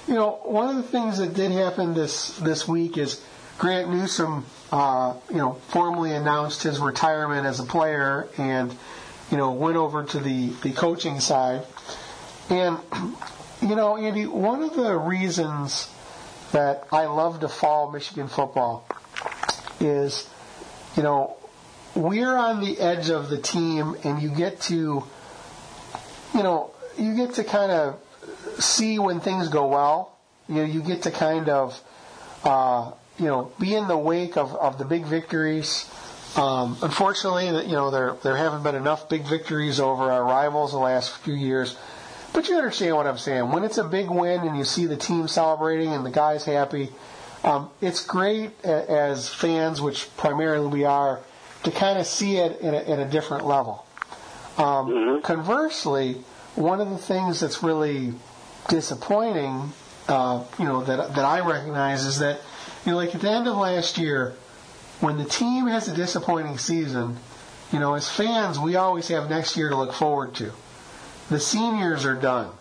You 0.07 0.13
know, 0.13 0.39
one 0.43 0.69
of 0.69 0.77
the 0.77 0.89
things 0.89 1.17
that 1.17 1.33
did 1.33 1.51
happen 1.51 1.93
this 1.93 2.37
this 2.37 2.67
week 2.67 2.97
is 2.97 3.21
Grant 3.57 3.89
Newsome, 3.89 4.45
uh, 4.71 5.15
you 5.29 5.37
know, 5.37 5.53
formally 5.67 6.13
announced 6.13 6.63
his 6.63 6.79
retirement 6.79 7.45
as 7.45 7.59
a 7.59 7.63
player, 7.63 8.27
and 8.37 8.73
you 9.31 9.37
know, 9.37 9.51
went 9.51 9.75
over 9.75 10.03
to 10.03 10.19
the 10.19 10.47
the 10.61 10.71
coaching 10.71 11.19
side. 11.19 11.63
And 12.49 12.77
you 13.61 13.75
know, 13.75 13.97
Andy, 13.97 14.25
one 14.25 14.63
of 14.63 14.75
the 14.75 14.95
reasons 14.95 15.89
that 16.51 16.87
I 16.91 17.05
love 17.05 17.41
to 17.41 17.49
follow 17.49 17.91
Michigan 17.91 18.27
football 18.27 18.85
is, 19.79 20.29
you 20.95 21.03
know, 21.03 21.37
we're 21.95 22.35
on 22.35 22.61
the 22.61 22.79
edge 22.79 23.09
of 23.09 23.29
the 23.29 23.37
team, 23.37 23.95
and 24.03 24.21
you 24.21 24.29
get 24.29 24.61
to, 24.61 25.03
you 26.33 26.43
know, 26.43 26.71
you 26.97 27.15
get 27.15 27.35
to 27.35 27.43
kind 27.43 27.71
of 27.71 27.99
see 28.59 28.99
when 28.99 29.19
things 29.19 29.49
go 29.49 29.67
well. 29.67 30.17
You 30.47 30.55
know, 30.55 30.63
you 30.63 30.81
get 30.81 31.03
to 31.03 31.11
kind 31.11 31.49
of, 31.49 31.81
uh, 32.43 32.91
you 33.17 33.25
know, 33.25 33.51
be 33.59 33.75
in 33.75 33.87
the 33.87 33.97
wake 33.97 34.37
of, 34.37 34.55
of 34.55 34.77
the 34.77 34.85
big 34.85 35.05
victories. 35.05 35.89
Um, 36.35 36.77
unfortunately, 36.83 37.47
you 37.47 37.73
know 37.73 37.89
there 37.89 38.13
there 38.21 38.35
haven't 38.35 38.61
been 38.61 38.75
enough 38.75 39.09
big 39.09 39.23
victories 39.23 39.79
over 39.79 40.11
our 40.11 40.23
rivals 40.23 40.71
the 40.71 40.77
last 40.77 41.11
few 41.17 41.33
years. 41.33 41.75
But 42.33 42.47
you 42.47 42.55
understand 42.57 42.95
what 42.95 43.07
I'm 43.07 43.17
saying. 43.17 43.51
When 43.51 43.63
it's 43.63 43.77
a 43.77 43.83
big 43.83 44.09
win 44.09 44.41
and 44.41 44.57
you 44.57 44.63
see 44.63 44.85
the 44.85 44.97
team 44.97 45.27
celebrating 45.27 45.93
and 45.93 46.05
the 46.05 46.11
guys 46.11 46.45
happy, 46.45 46.89
um, 47.43 47.69
it's 47.81 48.05
great 48.05 48.51
as 48.63 49.29
fans, 49.29 49.81
which 49.81 50.15
primarily 50.17 50.67
we 50.67 50.83
are, 50.83 51.19
to 51.63 51.71
kind 51.71 51.99
of 51.99 52.05
see 52.05 52.37
it 52.37 52.61
at 52.61 52.73
a, 52.73 52.89
at 52.89 52.99
a 52.99 53.05
different 53.05 53.45
level. 53.45 53.85
Um, 54.57 54.89
mm-hmm. 54.89 55.21
Conversely, 55.21 56.23
one 56.55 56.81
of 56.81 56.89
the 56.89 56.97
things 56.97 57.39
that's 57.39 57.63
really 57.63 58.13
disappointing, 58.67 59.71
uh, 60.07 60.43
you 60.57 60.65
know, 60.65 60.83
that 60.83 61.15
that 61.15 61.25
I 61.25 61.39
recognize 61.39 62.05
is 62.05 62.19
that, 62.19 62.41
you 62.85 62.91
know, 62.91 62.97
like 62.97 63.15
at 63.15 63.21
the 63.21 63.29
end 63.29 63.47
of 63.47 63.55
last 63.55 63.97
year, 63.97 64.35
when 64.99 65.17
the 65.17 65.25
team 65.25 65.67
has 65.67 65.87
a 65.87 65.95
disappointing 65.95 66.57
season, 66.57 67.17
you 67.71 67.79
know, 67.79 67.93
as 67.93 68.09
fans, 68.09 68.59
we 68.59 68.75
always 68.75 69.07
have 69.07 69.29
next 69.29 69.55
year 69.55 69.69
to 69.69 69.75
look 69.75 69.93
forward 69.93 70.35
to. 70.35 70.51
The 71.29 71.39
seniors 71.39 72.05
are 72.05 72.15
done. 72.15 72.51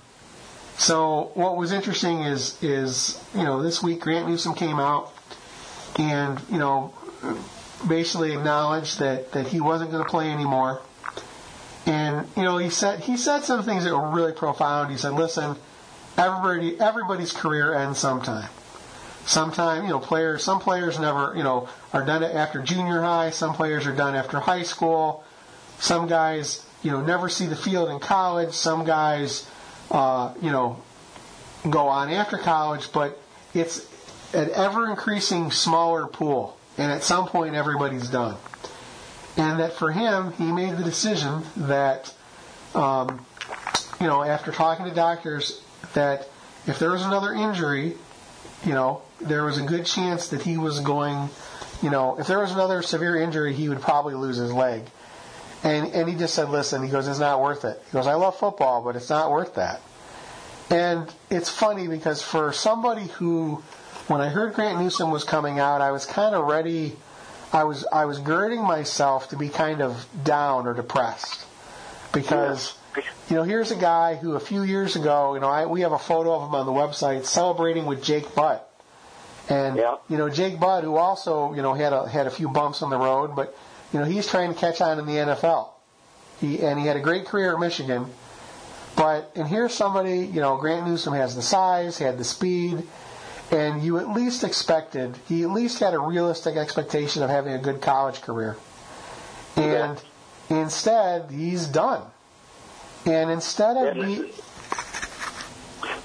So 0.77 1.33
what 1.35 1.57
was 1.57 1.73
interesting 1.73 2.23
is 2.23 2.63
is 2.63 3.23
you 3.35 3.43
know 3.43 3.63
this 3.63 3.83
week 3.83 4.01
Grant 4.01 4.29
Newsome 4.29 4.55
came 4.55 4.79
out 4.79 5.13
and 5.99 6.41
you 6.51 6.59
know 6.59 6.93
basically 7.87 8.33
acknowledged 8.33 8.99
that 9.01 9.33
that 9.33 9.49
he 9.49 9.61
wasn't 9.61 9.91
going 9.91 10.05
to 10.05 10.09
play 10.09 10.31
anymore. 10.31 10.83
And 11.87 12.29
you 12.37 12.43
know 12.43 12.59
he 12.59 12.71
said 12.71 13.01
he 13.01 13.17
said 13.17 13.41
some 13.41 13.63
things 13.63 13.85
that 13.85 13.93
were 13.93 14.11
really 14.11 14.33
profound. 14.33 14.91
He 14.91 14.99
said, 14.99 15.15
"Listen, 15.15 15.57
everybody 16.17 16.79
everybody's 16.79 17.33
career 17.33 17.75
ends 17.75 17.99
sometime. 17.99 18.51
Sometime 19.25 19.85
you 19.85 19.91
know 19.91 19.99
players 19.99 20.45
some 20.45 20.61
players 20.61 20.99
never 20.99 21.33
you 21.35 21.43
know 21.43 21.69
are 21.93 22.05
done 22.05 22.23
after 22.23 22.61
junior 22.61 23.01
high. 23.01 23.31
Some 23.31 23.55
players 23.55 23.87
are 23.87 23.97
done 23.97 24.15
after 24.15 24.39
high 24.41 24.63
school. 24.63 25.25
Some 25.81 26.07
guys 26.07 26.65
you 26.83 26.91
know 26.91 27.01
never 27.01 27.29
see 27.29 27.47
the 27.47 27.57
field 27.57 27.89
in 27.91 27.99
college. 28.01 28.53
Some 28.53 28.85
guys." 28.85 29.49
uh, 29.91 30.35
you 30.43 30.51
know, 30.51 30.81
go 31.69 31.89
on 31.89 32.11
after 32.11 32.39
college, 32.39 32.93
but 32.93 33.19
it's 33.55 33.87
an 34.35 34.51
ever 34.55 34.89
increasing 34.89 35.51
smaller 35.51 36.07
pool, 36.07 36.57
and 36.77 36.93
at 36.93 37.03
some 37.03 37.27
point 37.27 37.55
everybody's 37.55 38.09
done. 38.09 38.37
And 39.37 39.61
that 39.61 39.75
for 39.75 39.93
him, 39.93 40.33
he 40.33 40.51
made 40.51 40.77
the 40.77 40.85
decision 40.85 41.43
that, 41.57 42.13
um, 42.75 43.25
you 44.01 44.07
know, 44.07 44.23
after 44.23 44.51
talking 44.51 44.85
to 44.87 44.91
doctors, 44.91 45.63
that 45.95 46.29
if 46.67 46.79
there 46.79 46.91
was 46.91 47.03
another 47.03 47.33
injury, 47.33 47.95
you 48.65 48.73
know, 48.73 49.03
there 49.21 49.45
was 49.45 49.59
a 49.59 49.63
good 49.63 49.87
chance 49.87 50.29
that 50.29 50.43
he 50.43 50.59
was 50.59 50.81
going, 50.81 51.31
you 51.83 51.91
know, 51.91 52.19
if 52.19 52.27
there 52.27 52.41
was 52.41 52.51
another 52.51 52.83
severe 52.83 53.17
injury, 53.17 53.55
he 53.55 53.69
would 53.69 53.81
probably 53.81 54.15
lose 54.15 54.37
his 54.37 54.53
leg. 54.53 54.83
And, 55.65 55.93
and 55.93 56.09
he 56.09 56.15
just 56.15 56.35
said, 56.35 56.51
listen, 56.51 56.85
he 56.85 56.89
goes, 56.89 57.09
it's 57.09 57.19
not 57.19 57.41
worth 57.41 57.65
it. 57.65 57.83
He 57.87 57.93
goes, 57.93 58.07
I 58.07 58.15
love 58.15 58.39
football, 58.39 58.83
but 58.83 58.95
it's 58.95 59.11
not 59.11 59.31
worth 59.31 59.55
that. 59.55 59.81
And 60.71 61.13
it's 61.31 61.49
funny 61.49 61.89
because 61.89 62.23
for 62.23 62.53
somebody 62.53 63.07
who, 63.07 63.63
when 64.07 64.21
I 64.21 64.29
heard 64.29 64.55
Grant 64.55 64.79
Newsome 64.79 65.11
was 65.11 65.25
coming 65.25 65.59
out, 65.59 65.81
I 65.81 65.91
was 65.91 66.07
kind 66.07 66.35
of 66.35 66.47
ready. 66.47 66.97
I 67.53 67.65
was 67.65 67.87
I 67.91 68.05
was 68.05 68.19
girding 68.19 68.63
myself 68.63 69.31
to 69.31 69.37
be 69.37 69.49
kind 69.49 69.81
of 69.81 70.07
down 70.23 70.67
or 70.67 70.75
depressed 70.75 71.47
because 72.13 72.75
you 73.29 73.37
know 73.37 73.43
here's 73.43 73.71
a 73.71 73.77
guy 73.77 74.17
who 74.17 74.35
a 74.35 74.41
few 74.41 74.63
years 74.63 74.97
ago 74.97 75.35
you 75.35 75.41
know 75.41 75.49
I, 75.49 75.65
we 75.67 75.83
have 75.83 75.93
a 75.93 75.99
photo 75.99 76.35
of 76.35 76.49
him 76.49 76.55
on 76.55 76.67
the 76.67 76.73
website 76.73 77.25
celebrating 77.25 77.87
with 77.87 78.03
Jake 78.03 78.35
Butt 78.35 78.71
and 79.49 79.77
yeah. 79.77 79.97
you 80.09 80.19
know 80.19 80.29
Jake 80.29 80.61
Butt 80.61 80.85
who 80.85 80.97
also 80.97 81.55
you 81.55 81.63
know 81.63 81.73
had 81.73 81.95
a 81.95 82.07
had 82.07 82.27
a 82.27 82.31
few 82.31 82.49
bumps 82.49 82.83
on 82.83 82.91
the 82.91 82.99
road 82.99 83.35
but 83.35 83.57
you 83.93 83.99
know, 83.99 84.05
he's 84.05 84.27
trying 84.27 84.53
to 84.53 84.59
catch 84.59 84.81
on 84.81 84.99
in 84.99 85.07
the 85.07 85.13
NFL. 85.13 85.71
He 86.41 86.61
and 86.63 86.79
he 86.79 86.87
had 86.87 86.97
a 86.97 87.01
great 87.01 87.27
career 87.27 87.55
at 87.55 87.61
Michigan. 87.61 88.07
But 88.97 89.33
and 89.35 89.47
here's 89.47 89.75
somebody, 89.75 90.21
you 90.21 90.41
know, 90.41 90.57
Grant 90.57 90.87
Newsome 90.87 91.15
has 91.15 91.35
the 91.35 91.43
size, 91.43 91.99
had 91.99 92.19
the 92.19 92.25
speed, 92.25 92.83
and 93.51 93.83
you 93.83 93.99
at 93.99 94.11
least 94.11 94.45
expected 94.45 95.17
he 95.29 95.43
at 95.43 95.51
least 95.51 95.81
had 95.81 95.95
a 95.95 95.99
realistic 95.99 96.57
expectation 96.57 97.23
of 97.23 97.31
having 97.31 97.53
a 97.53 97.59
good 97.59 97.81
college 97.81 98.21
career. 98.21 98.57
And 99.57 100.01
yeah. 100.51 100.61
instead, 100.63 101.31
he's 101.31 101.67
done. 101.67 102.03
And 103.07 103.31
instead 103.31 103.77
of 103.77 103.97
yeah, 103.97 104.07
me, 104.07 104.31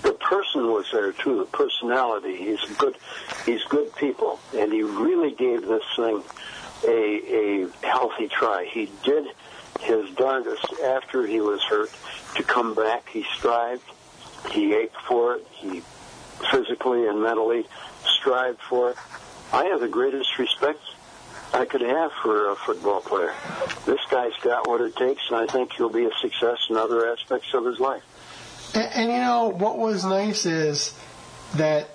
the 0.03 0.13
person 0.13 0.71
was 0.71 0.89
there 0.91 1.11
too. 1.11 1.39
The 1.39 1.45
personality. 1.45 2.37
He's 2.37 2.63
good. 2.77 2.95
He's 3.45 3.63
good 3.65 3.93
people, 3.95 4.39
and 4.55 4.71
he 4.71 4.83
really 4.83 5.31
gave 5.31 5.67
this 5.67 5.83
thing 5.95 6.23
a, 6.85 7.65
a 7.65 7.67
healthy 7.85 8.27
try. 8.27 8.67
He 8.71 8.89
did 9.03 9.25
his 9.81 10.09
darndest 10.15 10.65
after 10.83 11.25
he 11.25 11.41
was 11.41 11.61
hurt 11.63 11.91
to 12.35 12.43
come 12.43 12.73
back. 12.75 13.09
He 13.09 13.25
strived. 13.35 13.83
He 14.51 14.73
ached 14.73 14.95
for 15.07 15.35
it. 15.35 15.47
He 15.51 15.81
physically 16.51 17.07
and 17.07 17.21
mentally 17.21 17.65
strived 18.05 18.61
for 18.61 18.91
it. 18.91 18.97
I 19.51 19.65
have 19.65 19.79
the 19.79 19.87
greatest 19.87 20.37
respect 20.39 20.79
I 21.53 21.65
could 21.65 21.81
have 21.81 22.11
for 22.21 22.49
a 22.49 22.55
football 22.55 23.01
player. 23.01 23.33
This 23.85 23.99
guy's 24.09 24.33
got 24.41 24.67
what 24.67 24.81
it 24.81 24.95
takes, 24.95 25.21
and 25.29 25.37
I 25.37 25.45
think 25.45 25.73
he'll 25.73 25.89
be 25.89 26.05
a 26.05 26.11
success 26.19 26.57
in 26.69 26.77
other 26.77 27.11
aspects 27.11 27.53
of 27.53 27.65
his 27.65 27.79
life. 27.79 28.01
And, 28.73 28.91
and 28.93 29.11
you 29.11 29.19
know, 29.19 29.49
what 29.49 29.77
was 29.77 30.03
nice 30.03 30.45
is 30.47 30.97
that, 31.55 31.89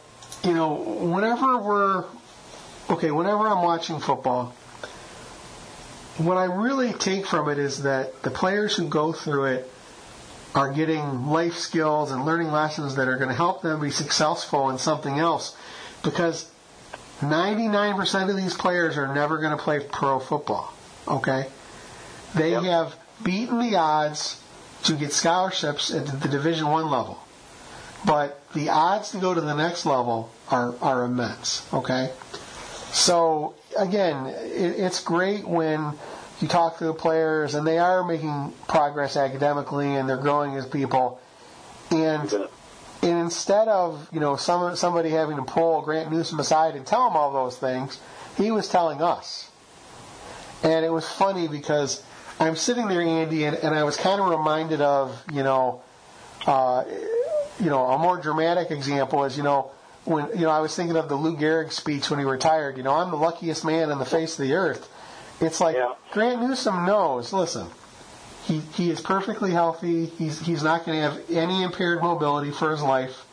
you 0.45 0.55
know, 0.55 0.75
whenever 0.75 1.59
we're, 1.59 2.05
okay, 2.91 3.11
whenever 3.11 3.49
I'm 3.49 3.65
watching 3.65 3.99
football, 3.99 4.55
what 6.19 6.37
I 6.37 6.45
really 6.45 6.93
take 6.93 7.27
from 7.27 7.49
it 7.49 7.59
is 7.59 7.83
that 7.85 8.23
the 8.23 8.31
players 8.31 8.77
who 8.77 8.89
go 8.89 9.13
through 9.13 9.45
it 9.45 9.71
are 10.55 10.73
getting 10.73 11.27
life 11.27 11.55
skills 11.55 12.11
and 12.11 12.25
learning 12.25 12.51
lessons 12.51 12.97
that 12.97 13.09
are 13.09 13.17
going 13.17 13.29
to 13.29 13.35
help 13.35 13.63
them 13.63 13.81
be 13.81 13.91
successful 13.91 14.71
in 14.71 14.79
something 14.79 15.19
else 15.19 15.57
because 16.03 16.51
99% 17.21 18.31
of 18.31 18.37
these 18.37 18.55
players 18.55 18.97
are 18.97 19.13
never 19.15 19.39
going 19.39 19.57
to 19.57 19.63
play 19.63 19.81
pro 19.81 20.19
football. 20.19 20.73
Okay? 21.07 21.47
They 22.35 22.53
yep. 22.53 22.63
have 22.65 22.97
beaten 23.23 23.59
the 23.61 23.77
odds 23.77 24.41
to 24.85 24.95
get 24.95 25.13
scholarships 25.13 25.93
at 25.93 26.07
the 26.07 26.29
Division 26.29 26.69
1 26.69 26.91
level. 26.91 27.19
But 28.05 28.41
the 28.55 28.69
odds 28.71 29.11
to 29.11 29.19
go 29.19 29.35
to 29.35 29.41
the 29.41 29.55
next 29.55 29.85
level 29.85 30.31
are, 30.51 30.75
are 30.81 31.05
immense. 31.05 31.67
Okay? 31.73 32.11
So 32.93 33.55
again, 33.77 34.27
it, 34.27 34.79
it's 34.79 35.03
great 35.03 35.47
when 35.47 35.93
you 36.41 36.49
talk 36.49 36.79
to 36.79 36.85
the 36.85 36.95
players 36.95 37.55
and 37.55 37.67
they 37.67 37.79
are 37.79 38.05
making 38.05 38.53
progress 38.69 39.17
academically 39.17 39.95
and 39.95 40.09
they're 40.09 40.17
growing 40.17 40.55
as 40.55 40.67
people. 40.67 41.21
And, 41.91 42.33
and 42.33 43.19
instead 43.19 43.69
of 43.69 44.09
you 44.13 44.21
know 44.21 44.37
some, 44.37 44.77
somebody 44.77 45.11
having 45.11 45.37
to 45.37 45.43
pull 45.43 45.83
Grant 45.83 46.11
Newsome 46.11 46.39
aside 46.39 46.75
and 46.77 46.87
tell 46.87 47.09
him 47.09 47.17
all 47.17 47.33
those 47.33 47.57
things, 47.57 48.01
he 48.37 48.51
was 48.51 48.69
telling 48.69 49.03
us. 49.03 49.51
And 50.63 50.85
it 50.85 50.91
was 50.91 51.09
funny 51.09 51.49
because 51.49 52.03
I'm 52.41 52.57
sitting 52.57 52.89
there, 52.89 53.01
Andy, 53.01 53.45
and, 53.45 53.57
and 53.57 53.75
I 53.75 53.85
was 53.85 53.97
kind 53.97 54.21
of 54.21 54.29
reminded 54.29 54.81
of 54.81 55.23
you 55.33 55.43
know, 55.43 55.83
uh, 56.47 56.85
you 57.59 57.71
know, 57.71 57.87
a 57.87 57.99
more 57.99 58.21
dramatic 58.21 58.71
example 58.71 59.25
is 59.25 59.37
you 59.37 59.43
know 59.43 59.71
when 60.09 60.29
you 60.35 60.43
know 60.43 60.51
I 60.51 60.61
was 60.61 60.75
thinking 60.75 60.97
of 60.97 61.09
the 61.09 61.15
Lou 61.15 61.37
Gehrig 61.37 61.73
speech 61.73 62.11
when 62.11 62.19
he 62.19 62.25
retired. 62.25 62.77
You 62.77 62.83
know, 62.83 62.95
I'm 62.95 63.11
the 63.11 63.17
luckiest 63.17 63.65
man 63.65 63.91
on 63.91 63.99
the 63.99 64.05
face 64.05 64.39
of 64.39 64.47
the 64.47 64.55
earth. 64.55 64.89
It's 65.41 65.61
like 65.61 65.77
yeah. 65.77 65.95
Grant 66.13 66.43
Newsome 66.43 66.87
knows. 66.87 67.33
Listen, 67.33 67.69
he 68.45 68.61
he 68.75 68.91
is 68.91 69.01
perfectly 69.01 69.51
healthy. 69.51 70.07
He's 70.07 70.41
he's 70.41 70.63
not 70.63 70.87
going 70.87 70.99
to 70.99 71.11
have 71.11 71.31
any 71.31 71.63
impaired 71.63 72.01
mobility 72.01 72.51
for 72.51 72.71
his 72.71 72.83
life. 72.83 73.25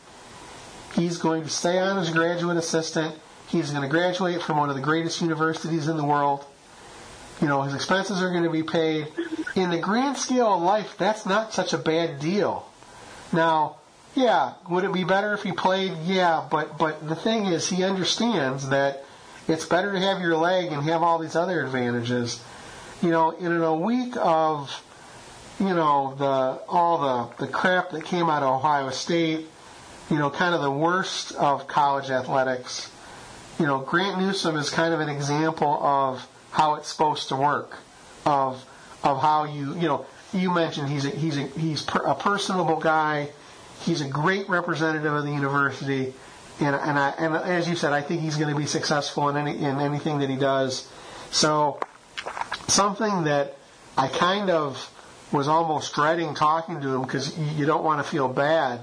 He's 0.94 1.18
going 1.18 1.42
to 1.42 1.48
stay 1.48 1.78
on 1.78 1.98
as 1.98 2.10
graduate 2.10 2.56
assistant. 2.56 3.16
He's 3.48 3.70
going 3.70 3.82
to 3.82 3.88
graduate 3.88 4.42
from 4.42 4.58
one 4.58 4.70
of 4.70 4.76
the 4.76 4.82
greatest 4.82 5.20
universities 5.20 5.88
in 5.88 5.96
the 5.96 6.04
world. 6.04 6.44
You 7.40 7.48
know, 7.48 7.62
his 7.62 7.74
expenses 7.74 8.22
are 8.22 8.30
going 8.30 8.44
to 8.44 8.50
be 8.50 8.62
paid. 8.62 9.08
In 9.54 9.70
the 9.70 9.78
grand 9.78 10.16
scale 10.16 10.54
of 10.54 10.62
life, 10.62 10.94
that's 10.98 11.26
not 11.26 11.52
such 11.52 11.74
a 11.74 11.78
bad 11.78 12.18
deal. 12.18 12.66
Now, 13.32 13.76
yeah, 14.16 14.54
would 14.70 14.84
it 14.84 14.92
be 14.92 15.04
better 15.04 15.34
if 15.34 15.42
he 15.42 15.52
played? 15.52 15.92
Yeah, 16.04 16.46
but 16.50 16.78
but 16.78 17.06
the 17.06 17.14
thing 17.14 17.46
is, 17.46 17.68
he 17.68 17.84
understands 17.84 18.70
that 18.70 19.04
it's 19.46 19.66
better 19.66 19.92
to 19.92 20.00
have 20.00 20.20
your 20.20 20.36
leg 20.36 20.72
and 20.72 20.82
have 20.84 21.02
all 21.02 21.18
these 21.18 21.36
other 21.36 21.62
advantages. 21.62 22.42
You 23.02 23.10
know, 23.10 23.30
in 23.32 23.52
a 23.52 23.76
week 23.76 24.16
of 24.16 24.82
you 25.60 25.74
know 25.74 26.14
the 26.18 26.62
all 26.68 26.98
the 27.36 27.46
the 27.46 27.52
crap 27.52 27.90
that 27.90 28.04
came 28.04 28.30
out 28.30 28.42
of 28.42 28.54
Ohio 28.54 28.88
State, 28.90 29.46
you 30.10 30.16
know, 30.18 30.30
kind 30.30 30.54
of 30.54 30.62
the 30.62 30.70
worst 30.70 31.32
of 31.32 31.68
college 31.68 32.10
athletics. 32.10 32.90
You 33.58 33.66
know, 33.66 33.80
Grant 33.80 34.18
Newsome 34.18 34.56
is 34.56 34.70
kind 34.70 34.94
of 34.94 35.00
an 35.00 35.10
example 35.10 35.78
of 35.82 36.26
how 36.52 36.76
it's 36.76 36.88
supposed 36.88 37.28
to 37.28 37.36
work, 37.36 37.76
of 38.24 38.64
of 39.04 39.20
how 39.20 39.44
you 39.44 39.74
you 39.74 39.88
know 39.88 40.06
you 40.32 40.50
mentioned 40.50 40.88
he's 40.88 41.04
a, 41.04 41.10
he's 41.10 41.36
a, 41.36 41.46
he's 41.48 41.86
a 42.04 42.14
personable 42.14 42.80
guy 42.80 43.28
He's 43.86 44.00
a 44.00 44.08
great 44.08 44.48
representative 44.48 45.14
of 45.14 45.24
the 45.24 45.30
university, 45.30 46.12
and 46.60 46.74
and, 46.74 46.98
I, 46.98 47.10
and 47.18 47.36
as 47.36 47.68
you 47.68 47.76
said, 47.76 47.92
I 47.92 48.02
think 48.02 48.20
he's 48.20 48.36
going 48.36 48.52
to 48.52 48.58
be 48.58 48.66
successful 48.66 49.28
in 49.28 49.36
any 49.36 49.56
in 49.56 49.78
anything 49.80 50.18
that 50.18 50.28
he 50.28 50.36
does. 50.36 50.90
So, 51.30 51.78
something 52.66 53.24
that 53.24 53.56
I 53.96 54.08
kind 54.08 54.50
of 54.50 54.92
was 55.32 55.46
almost 55.48 55.94
dreading 55.94 56.34
talking 56.34 56.80
to 56.80 56.94
him 56.96 57.02
because 57.02 57.38
you 57.38 57.64
don't 57.64 57.84
want 57.84 58.04
to 58.04 58.08
feel 58.10 58.28
bad. 58.28 58.80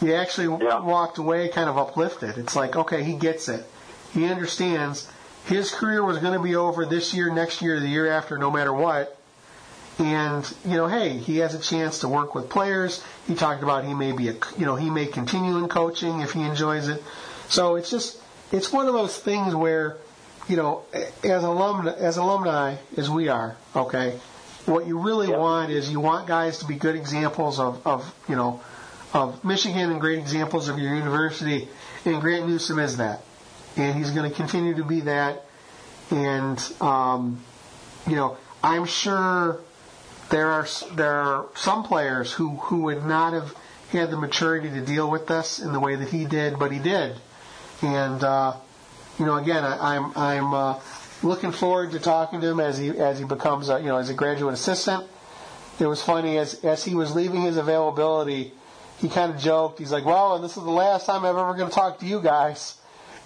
He 0.00 0.12
actually 0.14 0.62
Yeah. 0.64 0.80
walked 0.80 1.18
away 1.18 1.48
kind 1.48 1.68
of 1.70 1.78
uplifted. 1.78 2.36
It's 2.36 2.54
like, 2.54 2.76
okay, 2.76 3.02
he 3.02 3.14
gets 3.14 3.48
it. 3.48 3.64
He 4.12 4.26
understands 4.26 5.08
his 5.44 5.70
career 5.72 6.04
was 6.04 6.18
going 6.18 6.34
to 6.34 6.40
be 6.42 6.54
over 6.56 6.84
this 6.84 7.14
year, 7.14 7.30
next 7.32 7.62
year, 7.62 7.78
the 7.80 7.88
year 7.88 8.10
after, 8.10 8.36
no 8.38 8.50
matter 8.50 8.72
what. 8.72 9.15
And 9.98 10.44
you 10.64 10.76
know, 10.76 10.88
hey, 10.88 11.10
he 11.16 11.38
has 11.38 11.54
a 11.54 11.58
chance 11.58 12.00
to 12.00 12.08
work 12.08 12.34
with 12.34 12.50
players. 12.50 13.02
He 13.26 13.34
talked 13.34 13.62
about 13.62 13.84
he 13.84 13.94
may 13.94 14.12
be 14.12 14.28
a, 14.28 14.34
you 14.58 14.66
know, 14.66 14.76
he 14.76 14.90
may 14.90 15.06
continue 15.06 15.56
in 15.56 15.68
coaching 15.68 16.20
if 16.20 16.32
he 16.32 16.42
enjoys 16.42 16.88
it. 16.88 17.02
So 17.48 17.76
it's 17.76 17.90
just, 17.90 18.20
it's 18.52 18.72
one 18.72 18.86
of 18.88 18.92
those 18.92 19.16
things 19.18 19.54
where, 19.54 19.96
you 20.48 20.56
know, 20.56 20.82
as 21.24 21.42
alumni, 21.44 21.92
as 21.92 22.18
alumni 22.18 22.76
as 22.96 23.08
we 23.08 23.28
are, 23.28 23.56
okay, 23.74 24.18
what 24.66 24.86
you 24.86 24.98
really 24.98 25.28
Yep. 25.28 25.38
want 25.38 25.70
is 25.70 25.90
you 25.90 26.00
want 26.00 26.26
guys 26.26 26.58
to 26.58 26.66
be 26.66 26.74
good 26.74 26.96
examples 26.96 27.58
of, 27.58 27.84
of 27.86 28.14
you 28.28 28.36
know, 28.36 28.60
of 29.14 29.42
Michigan 29.44 29.90
and 29.90 30.00
great 30.00 30.18
examples 30.18 30.68
of 30.68 30.78
your 30.78 30.94
university. 30.94 31.68
And 32.04 32.20
Grant 32.20 32.46
Newsome 32.46 32.80
is 32.80 32.98
that, 32.98 33.22
and 33.76 33.96
he's 33.96 34.10
going 34.10 34.28
to 34.28 34.36
continue 34.36 34.74
to 34.74 34.84
be 34.84 35.00
that. 35.02 35.44
And 36.10 36.62
um, 36.80 37.40
you 38.06 38.16
know, 38.16 38.36
I'm 38.62 38.84
sure 38.84 39.60
there 40.30 40.50
are 40.50 40.66
there 40.92 41.12
are 41.12 41.46
some 41.54 41.84
players 41.84 42.32
who 42.32 42.56
who 42.56 42.82
would 42.82 43.04
not 43.04 43.32
have 43.32 43.54
had 43.90 44.10
the 44.10 44.16
maturity 44.16 44.70
to 44.70 44.80
deal 44.80 45.10
with 45.10 45.26
this 45.26 45.58
in 45.58 45.72
the 45.72 45.80
way 45.80 45.94
that 45.94 46.08
he 46.08 46.24
did, 46.24 46.58
but 46.58 46.72
he 46.72 46.78
did. 46.78 47.16
And 47.82 48.22
uh, 48.22 48.56
you 49.18 49.26
know, 49.26 49.36
again, 49.36 49.64
I, 49.64 49.96
I'm 49.96 50.12
I'm 50.16 50.54
uh, 50.54 50.80
looking 51.22 51.52
forward 51.52 51.92
to 51.92 52.00
talking 52.00 52.40
to 52.40 52.48
him 52.48 52.60
as 52.60 52.78
he 52.78 52.90
as 52.90 53.18
he 53.18 53.24
becomes 53.24 53.68
a, 53.68 53.78
you 53.78 53.86
know 53.86 53.96
as 53.96 54.10
a 54.10 54.14
graduate 54.14 54.54
assistant. 54.54 55.06
It 55.78 55.86
was 55.86 56.02
funny 56.02 56.38
as 56.38 56.64
as 56.64 56.84
he 56.84 56.94
was 56.94 57.14
leaving 57.14 57.42
his 57.42 57.56
availability, 57.56 58.52
he 58.98 59.08
kind 59.08 59.32
of 59.32 59.38
joked. 59.40 59.78
He's 59.78 59.92
like, 59.92 60.04
"Well, 60.04 60.38
this 60.40 60.56
is 60.56 60.62
the 60.62 60.70
last 60.70 61.06
time 61.06 61.24
I'm 61.24 61.36
ever 61.36 61.54
going 61.54 61.68
to 61.68 61.74
talk 61.74 61.98
to 62.00 62.06
you 62.06 62.20
guys." 62.20 62.76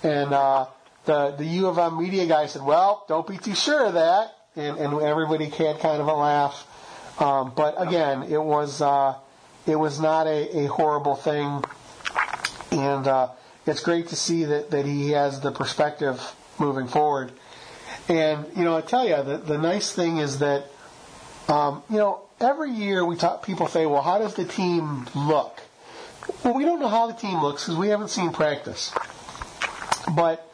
And 0.03 0.33
uh, 0.33 0.67
the 1.05 1.31
the 1.33 1.45
U 1.45 1.69
of 1.69 1.79
M 1.79 1.99
media 1.99 2.27
guy 2.27 2.47
said, 2.47 2.63
"Well, 2.63 3.05
don't 3.09 3.27
be 3.27 3.39
too 3.39 3.55
sure 3.55 3.87
of 3.87 3.95
that." 3.95 4.37
And, 4.57 4.79
and 4.79 5.01
everybody 5.01 5.47
had 5.47 5.79
kind 5.79 6.01
of 6.01 6.09
a 6.09 6.13
laugh. 6.13 6.67
Um, 7.21 7.53
but 7.55 7.75
again, 7.77 8.23
it 8.25 8.43
was 8.43 8.81
uh, 8.81 9.15
it 9.67 9.77
was 9.77 10.01
not 10.01 10.27
a, 10.27 10.61
a 10.61 10.67
horrible 10.67 11.15
thing, 11.15 11.63
and 12.73 13.07
uh, 13.07 13.29
it's 13.67 13.81
great 13.81 14.09
to 14.09 14.17
see 14.17 14.45
that, 14.45 14.71
that 14.71 14.87
he 14.87 15.11
has 15.11 15.41
the 15.41 15.53
perspective 15.53 16.35
moving 16.59 16.89
forward. 16.89 17.33
And 18.09 18.47
you 18.57 18.65
know, 18.65 18.75
I 18.77 18.81
tell 18.81 19.07
you, 19.07 19.23
the, 19.23 19.37
the 19.37 19.59
nice 19.59 19.93
thing 19.93 20.17
is 20.17 20.39
that 20.39 20.65
um, 21.49 21.83
you 21.91 21.99
know 21.99 22.23
every 22.41 22.71
year 22.71 23.05
we 23.05 23.17
talk. 23.17 23.45
People 23.45 23.69
say, 23.69 23.85
"Well, 23.85 24.03
how 24.03 24.19
does 24.19 24.35
the 24.35 24.47
team 24.47 25.07
look?" 25.15 25.61
Well, 26.43 26.55
we 26.55 26.65
don't 26.65 26.81
know 26.81 26.89
how 26.89 27.07
the 27.07 27.13
team 27.13 27.43
looks 27.43 27.65
because 27.65 27.79
we 27.79 27.89
haven't 27.89 28.09
seen 28.09 28.33
practice. 28.33 28.93
But 30.15 30.51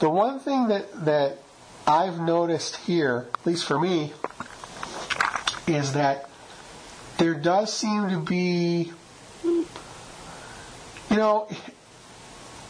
the 0.00 0.10
one 0.10 0.38
thing 0.38 0.68
that 0.68 1.06
that 1.06 1.38
I've 1.86 2.20
noticed 2.20 2.76
here, 2.76 3.28
at 3.32 3.46
least 3.46 3.64
for 3.64 3.80
me, 3.80 4.12
is 5.74 5.92
that 5.92 6.28
there 7.18 7.34
does 7.34 7.72
seem 7.72 8.08
to 8.08 8.18
be, 8.18 8.92
you 9.44 9.66
know, 11.10 11.48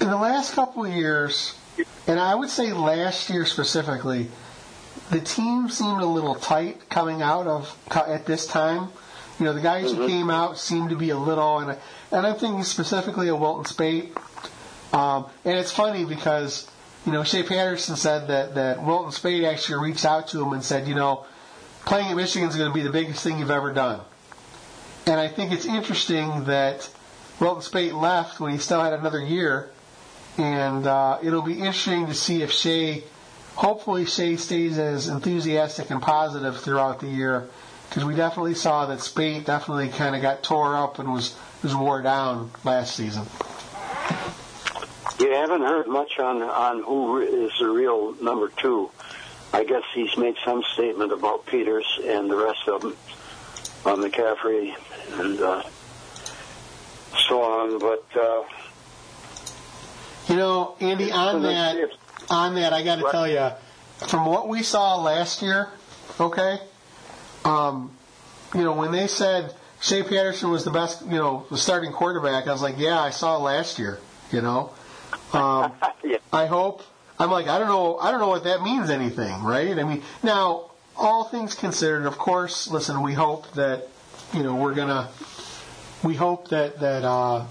in 0.00 0.08
the 0.08 0.16
last 0.16 0.54
couple 0.54 0.84
of 0.84 0.92
years, 0.92 1.54
and 2.06 2.18
I 2.18 2.34
would 2.34 2.50
say 2.50 2.72
last 2.72 3.30
year 3.30 3.44
specifically, 3.44 4.28
the 5.10 5.20
team 5.20 5.68
seemed 5.68 6.00
a 6.00 6.06
little 6.06 6.34
tight 6.34 6.88
coming 6.88 7.22
out 7.22 7.46
of 7.46 7.76
at 7.90 8.26
this 8.26 8.46
time. 8.46 8.88
You 9.38 9.46
know, 9.46 9.52
the 9.52 9.60
guys 9.60 9.92
who 9.92 10.06
came 10.06 10.30
out 10.30 10.58
seemed 10.58 10.90
to 10.90 10.96
be 10.96 11.10
a 11.10 11.16
little, 11.16 11.58
and, 11.58 11.78
and 12.12 12.26
I'm 12.26 12.36
thinking 12.36 12.62
specifically 12.64 13.28
of 13.28 13.40
Wilton 13.40 13.64
Speight. 13.64 14.16
Um, 14.92 15.26
and 15.44 15.58
it's 15.58 15.70
funny 15.70 16.04
because, 16.04 16.70
you 17.06 17.12
know, 17.12 17.24
Shea 17.24 17.42
Patterson 17.42 17.96
said 17.96 18.28
that, 18.28 18.54
that 18.56 18.84
Wilton 18.84 19.12
Speight 19.12 19.44
actually 19.44 19.88
reached 19.88 20.04
out 20.04 20.28
to 20.28 20.42
him 20.42 20.52
and 20.52 20.62
said, 20.62 20.86
you 20.88 20.94
know, 20.94 21.24
playing 21.86 22.08
at 22.10 22.16
Michigan 22.16 22.48
is 22.48 22.56
going 22.56 22.70
to 22.70 22.74
be 22.74 22.82
the 22.82 22.90
biggest 22.90 23.22
thing 23.22 23.38
you've 23.38 23.50
ever 23.50 23.72
done. 23.72 24.00
And 25.06 25.18
I 25.18 25.28
think 25.28 25.52
it's 25.52 25.66
interesting 25.66 26.44
that 26.44 26.88
Wilton 27.40 27.62
Speight 27.62 27.94
left 27.94 28.38
when 28.38 28.52
he 28.52 28.58
still 28.58 28.82
had 28.82 28.92
another 28.92 29.24
year, 29.24 29.70
and 30.36 30.86
uh, 30.86 31.18
it'll 31.22 31.42
be 31.42 31.54
interesting 31.54 32.06
to 32.06 32.14
see 32.14 32.42
if 32.42 32.52
Shea, 32.52 33.02
hopefully 33.54 34.04
Shea 34.04 34.36
stays 34.36 34.78
as 34.78 35.08
enthusiastic 35.08 35.90
and 35.90 36.00
positive 36.00 36.60
throughout 36.60 37.00
the 37.00 37.08
year, 37.08 37.48
because 37.88 38.04
we 38.04 38.14
definitely 38.14 38.54
saw 38.54 38.86
that 38.86 39.00
Speight 39.00 39.46
definitely 39.46 39.88
kind 39.88 40.14
of 40.14 40.22
got 40.22 40.42
tore 40.42 40.76
up 40.76 40.98
and 40.98 41.12
was 41.12 41.34
was 41.62 41.74
wore 41.74 42.00
down 42.00 42.50
last 42.64 42.94
season. 42.94 43.26
You 45.18 45.32
haven't 45.32 45.62
heard 45.62 45.86
much 45.88 46.18
on 46.18 46.42
on 46.42 46.82
who 46.82 47.18
is 47.18 47.52
the 47.58 47.68
real 47.68 48.14
number 48.22 48.48
two. 48.48 48.90
I 49.52 49.64
guess 49.64 49.82
he's 49.94 50.16
made 50.16 50.36
some 50.44 50.62
statement 50.74 51.12
about 51.12 51.46
Peters 51.46 51.98
and 52.04 52.30
the 52.30 52.36
rest 52.36 52.68
of 52.68 52.82
them, 52.82 52.96
uh, 53.84 53.96
McCaffrey 53.96 54.74
and 55.18 55.40
uh, 55.40 55.62
so 57.28 57.42
on. 57.42 57.78
But 57.78 58.04
uh, 58.16 58.44
You 60.28 60.36
know, 60.36 60.76
Andy, 60.80 61.10
on 61.10 61.42
that, 61.42 61.76
on 62.28 62.54
that, 62.54 62.72
I 62.72 62.82
got 62.84 62.96
to 62.96 63.08
tell 63.10 63.28
you, 63.28 63.50
from 64.06 64.26
what 64.26 64.48
we 64.48 64.62
saw 64.62 64.96
last 64.96 65.42
year, 65.42 65.68
okay, 66.20 66.58
um, 67.44 67.90
you 68.54 68.62
know, 68.62 68.72
when 68.72 68.92
they 68.92 69.08
said 69.08 69.54
Shea 69.80 70.02
Patterson 70.02 70.50
was 70.50 70.64
the 70.64 70.70
best, 70.70 71.02
you 71.04 71.18
know, 71.18 71.46
the 71.50 71.56
starting 71.56 71.92
quarterback, 71.92 72.46
I 72.46 72.52
was 72.52 72.62
like, 72.62 72.78
yeah, 72.78 73.00
I 73.00 73.10
saw 73.10 73.38
last 73.38 73.78
year, 73.78 73.98
you 74.30 74.42
know. 74.42 74.72
Um, 75.32 75.72
yeah, 76.04 76.18
I 76.32 76.46
hope. 76.46 76.82
I'm 77.20 77.30
like, 77.30 77.48
I 77.48 77.58
don't 77.58 77.68
know, 77.68 77.98
I 77.98 78.10
don't 78.10 78.20
know 78.20 78.28
what 78.28 78.44
that 78.44 78.62
means 78.62 78.88
anything, 78.88 79.42
right? 79.42 79.78
I 79.78 79.84
mean, 79.84 80.02
now, 80.22 80.70
all 80.96 81.24
things 81.24 81.54
considered, 81.54 82.06
of 82.06 82.16
course, 82.16 82.68
listen, 82.68 83.02
we 83.02 83.12
hope 83.12 83.52
that, 83.52 83.88
you 84.32 84.42
know, 84.42 84.54
we're 84.54 84.74
gonna, 84.74 85.10
we 86.02 86.14
hope 86.14 86.48
that, 86.48 86.80
that, 86.80 87.04
uh, 87.04 87.46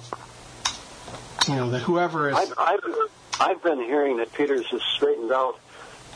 you 1.48 1.56
know, 1.56 1.70
that 1.70 1.82
whoever 1.82 2.30
is, 2.30 2.36
I've, 2.36 2.54
I've 2.58 2.80
I've 3.40 3.64
been 3.64 3.80
hearing 3.80 4.18
that 4.18 4.34
Peters 4.34 4.66
has 4.68 4.82
straightened 4.96 5.32
out 5.32 5.60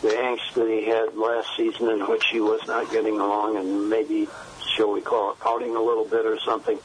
the 0.02 0.10
angst 0.10 0.54
that 0.56 0.68
he 0.68 0.86
had 0.86 1.16
last 1.16 1.56
season, 1.56 1.90
in 1.90 2.02
which 2.08 2.26
he 2.26 2.42
was 2.42 2.60
not 2.68 2.92
getting 2.92 3.20
along, 3.20 3.56
and 3.56 3.90
maybe, 3.90 4.28
shall 4.76 4.92
we 4.92 5.02
call 5.02 5.32
it, 5.32 5.40
pouting 5.40 5.76
a 5.76 5.82
little 5.82 6.06
bit 6.06 6.26
or 6.26 6.40
something. 6.40 6.78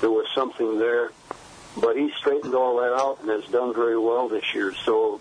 There 0.00 0.10
was 0.10 0.26
something 0.34 0.78
there, 0.78 1.12
but 1.80 1.96
he 1.96 2.12
straightened 2.18 2.54
all 2.54 2.76
that 2.80 2.92
out 2.92 3.20
and 3.20 3.30
has 3.30 3.44
done 3.50 3.72
very 3.72 3.96
well 3.98 4.28
this 4.28 4.52
year. 4.52 4.74
So 4.84 5.20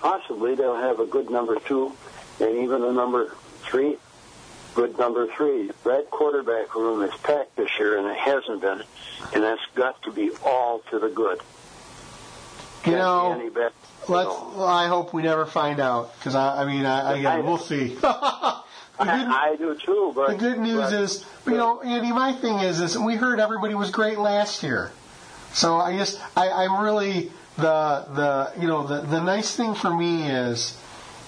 possibly 0.00 0.54
they'll 0.54 0.76
have 0.76 1.00
a 1.00 1.06
good 1.06 1.30
number 1.30 1.58
two, 1.60 1.92
and 2.40 2.58
even 2.58 2.82
a 2.82 2.92
number 2.92 3.34
three. 3.62 3.96
Good 4.74 4.98
number 4.98 5.26
three. 5.26 5.70
That 5.84 6.10
quarterback 6.10 6.74
room 6.74 7.02
is 7.02 7.14
packed 7.22 7.56
this 7.56 7.70
year, 7.78 7.98
and 7.98 8.06
it 8.06 8.16
hasn't 8.16 8.60
been, 8.60 8.82
and 9.34 9.42
that's 9.42 9.60
got 9.74 10.00
to 10.04 10.12
be 10.12 10.30
all 10.44 10.80
to 10.90 10.98
the 10.98 11.08
good. 11.08 11.38
you 11.38 12.92
Can't 12.92 12.98
know, 12.98 13.50
better. 13.52 13.74
Let's. 14.08 14.28
Well, 14.28 14.64
I 14.64 14.86
hope 14.86 15.12
we 15.12 15.22
never 15.22 15.44
find 15.44 15.80
out 15.80 16.14
because 16.16 16.34
I, 16.34 16.62
I 16.62 16.64
mean, 16.66 16.86
I, 16.86 17.18
again, 17.18 17.44
we'll 17.44 17.58
see. 17.58 17.88
good, 17.94 18.04
I, 18.04 19.50
I 19.52 19.56
do 19.56 19.74
too, 19.74 20.12
but 20.14 20.30
the 20.30 20.36
good 20.36 20.58
news 20.58 20.90
but- 20.90 20.92
is, 20.92 21.24
you 21.46 21.54
know, 21.54 21.80
Andy. 21.80 22.12
My 22.12 22.32
thing 22.32 22.60
is, 22.60 22.80
is 22.80 22.96
we 22.96 23.16
heard 23.16 23.40
everybody 23.40 23.74
was 23.74 23.90
great 23.90 24.18
last 24.18 24.62
year, 24.62 24.92
so 25.52 25.76
I 25.76 25.96
just, 25.96 26.20
I, 26.36 26.48
I'm 26.48 26.80
really 26.80 27.32
the 27.60 28.06
the 28.14 28.60
you 28.60 28.66
know 28.66 28.86
the 28.86 29.00
the 29.02 29.20
nice 29.20 29.54
thing 29.54 29.74
for 29.74 29.94
me 29.94 30.28
is 30.28 30.76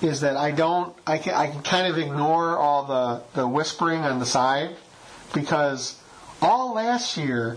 is 0.03 0.21
that 0.21 0.37
I 0.37 0.51
don't 0.51 0.95
I 1.07 1.19
can 1.19 1.35
I 1.35 1.47
can 1.49 1.63
kind 1.63 1.87
of 1.87 1.99
ignore 1.99 2.57
all 2.57 2.85
the 2.85 3.23
the 3.35 3.47
whispering 3.47 4.01
on 4.01 4.19
the 4.19 4.27
side 4.27 4.77
because 5.33 5.99
all 6.41 6.75
last 6.75 7.17
year 7.17 7.57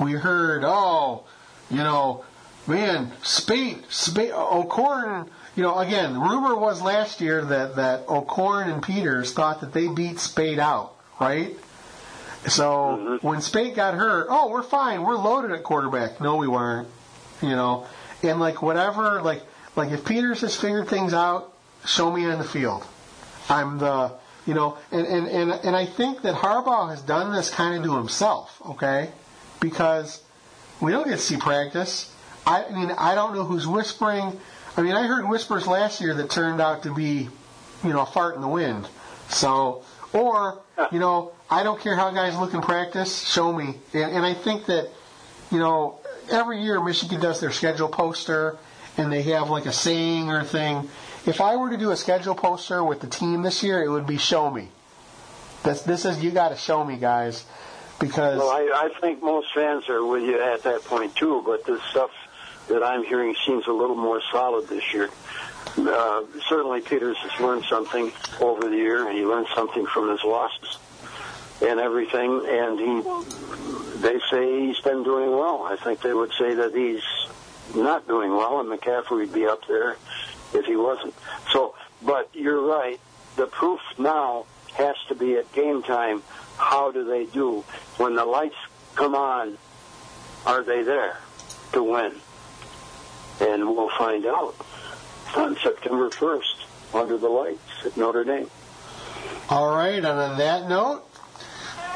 we 0.00 0.12
heard 0.12 0.62
oh 0.64 1.24
you 1.70 1.78
know 1.78 2.24
man 2.66 3.12
Speight 3.22 3.90
Speight 3.90 4.32
O'Korn 4.32 5.30
you 5.56 5.62
know 5.62 5.78
again 5.78 6.20
rumor 6.20 6.54
was 6.54 6.82
last 6.82 7.20
year 7.20 7.44
that 7.44 7.76
that 7.76 8.08
O'Korn 8.08 8.68
and 8.68 8.82
Peters 8.82 9.32
thought 9.32 9.60
that 9.60 9.72
they 9.72 9.88
beat 9.88 10.18
Speight 10.18 10.58
out 10.58 10.94
right? 11.18 11.56
So 12.46 12.64
mm-hmm. 12.64 13.26
when 13.26 13.40
Speight 13.40 13.74
got 13.74 13.94
hurt 13.94 14.26
oh 14.28 14.50
we're 14.50 14.62
fine. 14.62 15.02
We're 15.02 15.16
loaded 15.16 15.50
at 15.52 15.62
quarterback. 15.62 16.20
No 16.20 16.36
we 16.36 16.46
weren't 16.46 16.88
you 17.40 17.50
know 17.50 17.86
and 18.22 18.40
like 18.40 18.62
whatever 18.62 19.22
like 19.22 19.42
like 19.74 19.90
if 19.90 20.04
Peters 20.04 20.40
has 20.40 20.56
figured 20.56 20.88
things 20.88 21.12
out 21.12 21.52
show 21.84 22.10
me 22.10 22.26
on 22.26 22.38
the 22.38 22.44
field. 22.44 22.84
I'm 23.48 23.78
the 23.78 24.12
you 24.46 24.54
know 24.54 24.78
and 24.90 25.06
and 25.06 25.26
and, 25.26 25.50
and 25.52 25.76
I 25.76 25.86
think 25.86 26.22
that 26.22 26.34
Harbaugh 26.34 26.90
has 26.90 27.02
done 27.02 27.32
this 27.32 27.50
kind 27.50 27.76
of 27.76 27.84
to 27.84 27.96
himself 27.96 28.60
okay? 28.70 29.10
Because 29.60 30.22
we 30.80 30.92
don't 30.92 31.08
get 31.08 31.16
to 31.16 31.22
see 31.22 31.36
practice. 31.36 32.12
I 32.46 32.70
mean 32.70 32.90
I 32.90 33.14
don't 33.14 33.34
know 33.34 33.44
who's 33.44 33.66
whispering. 33.66 34.38
I 34.76 34.82
mean 34.82 34.92
I 34.92 35.06
heard 35.06 35.28
whispers 35.28 35.66
last 35.66 36.00
year 36.00 36.14
that 36.14 36.30
turned 36.30 36.60
out 36.60 36.82
to 36.84 36.94
be 36.94 37.28
you 37.84 37.92
know 37.92 38.00
a 38.00 38.06
fart 38.06 38.34
in 38.34 38.40
the 38.40 38.48
wind. 38.48 38.88
So, 39.28 39.82
or 40.12 40.60
you 40.92 40.98
know, 40.98 41.32
I 41.50 41.62
don't 41.62 41.80
care 41.80 41.96
how 41.96 42.10
guys 42.10 42.36
look 42.36 42.54
in 42.54 42.60
practice. 42.60 43.26
Show 43.26 43.52
me, 43.52 43.76
and, 43.92 44.12
and 44.12 44.26
I 44.26 44.34
think 44.34 44.66
that 44.66 44.88
you 45.50 45.58
know 45.58 45.98
every 46.30 46.62
year 46.62 46.82
Michigan 46.82 47.20
does 47.20 47.40
their 47.40 47.50
schedule 47.50 47.88
poster, 47.88 48.56
and 48.96 49.12
they 49.12 49.22
have 49.22 49.50
like 49.50 49.66
a 49.66 49.72
saying 49.72 50.30
or 50.30 50.44
thing. 50.44 50.88
If 51.26 51.40
I 51.40 51.56
were 51.56 51.70
to 51.70 51.76
do 51.76 51.90
a 51.90 51.96
schedule 51.96 52.34
poster 52.34 52.82
with 52.84 53.00
the 53.00 53.06
team 53.06 53.42
this 53.42 53.62
year, 53.62 53.82
it 53.82 53.88
would 53.88 54.06
be 54.06 54.18
"Show 54.18 54.50
me." 54.50 54.68
This 55.62 55.82
this 55.82 56.04
is 56.04 56.22
you 56.22 56.30
got 56.30 56.50
to 56.50 56.56
show 56.56 56.84
me, 56.84 56.96
guys, 56.96 57.44
because 57.98 58.38
Well, 58.38 58.50
I, 58.50 58.88
I 58.92 59.00
think 59.00 59.22
most 59.22 59.48
fans 59.54 59.88
are 59.88 60.04
with 60.04 60.22
you 60.22 60.40
at 60.40 60.62
that 60.62 60.84
point 60.84 61.14
too, 61.16 61.42
but 61.44 61.64
the 61.64 61.80
stuff 61.90 62.10
that 62.68 62.82
I'm 62.82 63.04
hearing 63.04 63.34
seems 63.46 63.66
a 63.66 63.72
little 63.72 63.96
more 63.96 64.20
solid 64.32 64.68
this 64.68 64.92
year. 64.92 65.08
Uh, 65.76 66.22
certainly, 66.48 66.80
Peters 66.80 67.16
has 67.18 67.40
learned 67.40 67.64
something 67.64 68.12
over 68.40 68.68
the 68.68 68.76
year, 68.76 69.06
and 69.08 69.16
he 69.16 69.24
learned 69.24 69.48
something 69.54 69.86
from 69.86 70.10
his 70.10 70.22
losses 70.24 70.78
and 71.62 71.80
everything. 71.80 72.42
And 72.46 72.78
he, 72.78 74.00
they 74.00 74.18
say 74.30 74.66
he's 74.66 74.80
been 74.80 75.02
doing 75.02 75.30
well. 75.30 75.62
I 75.62 75.76
think 75.76 76.02
they 76.02 76.12
would 76.12 76.32
say 76.38 76.54
that 76.54 76.74
he's 76.74 77.02
not 77.74 78.06
doing 78.06 78.30
well, 78.30 78.60
and 78.60 78.68
McCaffrey 78.68 79.18
would 79.18 79.32
be 79.32 79.46
up 79.46 79.66
there 79.66 79.96
if 80.54 80.64
he 80.66 80.76
wasn't. 80.76 81.14
So, 81.52 81.74
but 82.02 82.30
you're 82.32 82.60
right. 82.60 83.00
The 83.36 83.46
proof 83.46 83.80
now 83.98 84.46
has 84.74 84.96
to 85.08 85.14
be 85.14 85.36
at 85.36 85.52
game 85.52 85.82
time. 85.82 86.22
How 86.56 86.90
do 86.90 87.04
they 87.04 87.26
do 87.26 87.64
when 87.98 88.14
the 88.14 88.24
lights 88.24 88.56
come 88.94 89.14
on? 89.14 89.58
Are 90.46 90.62
they 90.62 90.82
there 90.82 91.18
to 91.72 91.82
win? 91.82 92.12
And 93.40 93.66
we'll 93.66 93.90
find 93.98 94.24
out 94.24 94.54
on 95.36 95.56
September 95.56 96.08
1st 96.08 96.94
under 96.94 97.18
the 97.18 97.28
lights 97.28 97.60
at 97.84 97.96
Notre 97.96 98.24
Dame. 98.24 98.48
All 99.50 99.74
right, 99.74 99.96
and 99.96 100.06
on 100.06 100.38
that 100.38 100.68
note, 100.68 101.04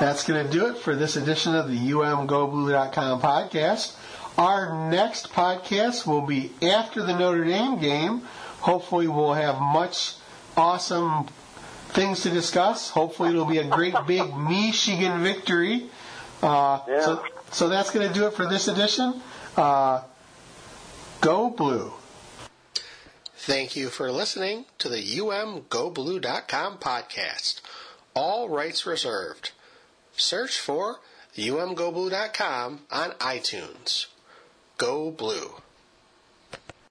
that's 0.00 0.24
going 0.24 0.44
to 0.44 0.50
do 0.50 0.66
it 0.68 0.78
for 0.78 0.96
this 0.96 1.16
edition 1.16 1.54
of 1.54 1.68
the 1.68 1.76
umgoblue.com 1.78 3.20
podcast. 3.20 3.94
Our 4.38 4.90
next 4.90 5.30
podcast 5.30 6.06
will 6.06 6.22
be 6.22 6.50
after 6.62 7.02
the 7.02 7.16
Notre 7.16 7.44
Dame 7.44 7.78
game. 7.78 8.22
Hopefully, 8.60 9.06
we'll 9.08 9.34
have 9.34 9.60
much 9.60 10.14
awesome 10.56 11.26
things 11.90 12.22
to 12.22 12.30
discuss. 12.30 12.88
Hopefully, 12.90 13.30
it'll 13.30 13.44
be 13.44 13.58
a 13.58 13.64
great 13.68 13.94
big 14.06 14.34
Michigan 14.36 15.22
victory. 15.22 15.88
Uh, 16.42 16.80
Yeah. 16.88 17.04
so, 17.04 17.24
so 17.52 17.68
that's 17.68 17.90
going 17.90 18.08
to 18.08 18.14
do 18.14 18.26
it 18.26 18.32
for 18.34 18.46
this 18.46 18.68
edition. 18.68 19.20
Uh, 19.56 20.02
go 21.20 21.50
Blue. 21.50 21.92
Thank 23.36 23.74
you 23.76 23.88
for 23.88 24.10
listening 24.12 24.66
to 24.78 24.88
the 24.88 24.98
umgoblue.com 25.02 26.78
podcast. 26.78 27.60
All 28.14 28.48
rights 28.48 28.86
reserved. 28.86 29.52
Search 30.20 30.58
for 30.58 31.00
umgoblue.com 31.36 32.80
on 32.90 33.10
iTunes. 33.12 34.06
Go 34.76 35.10
Blue. 35.10 35.62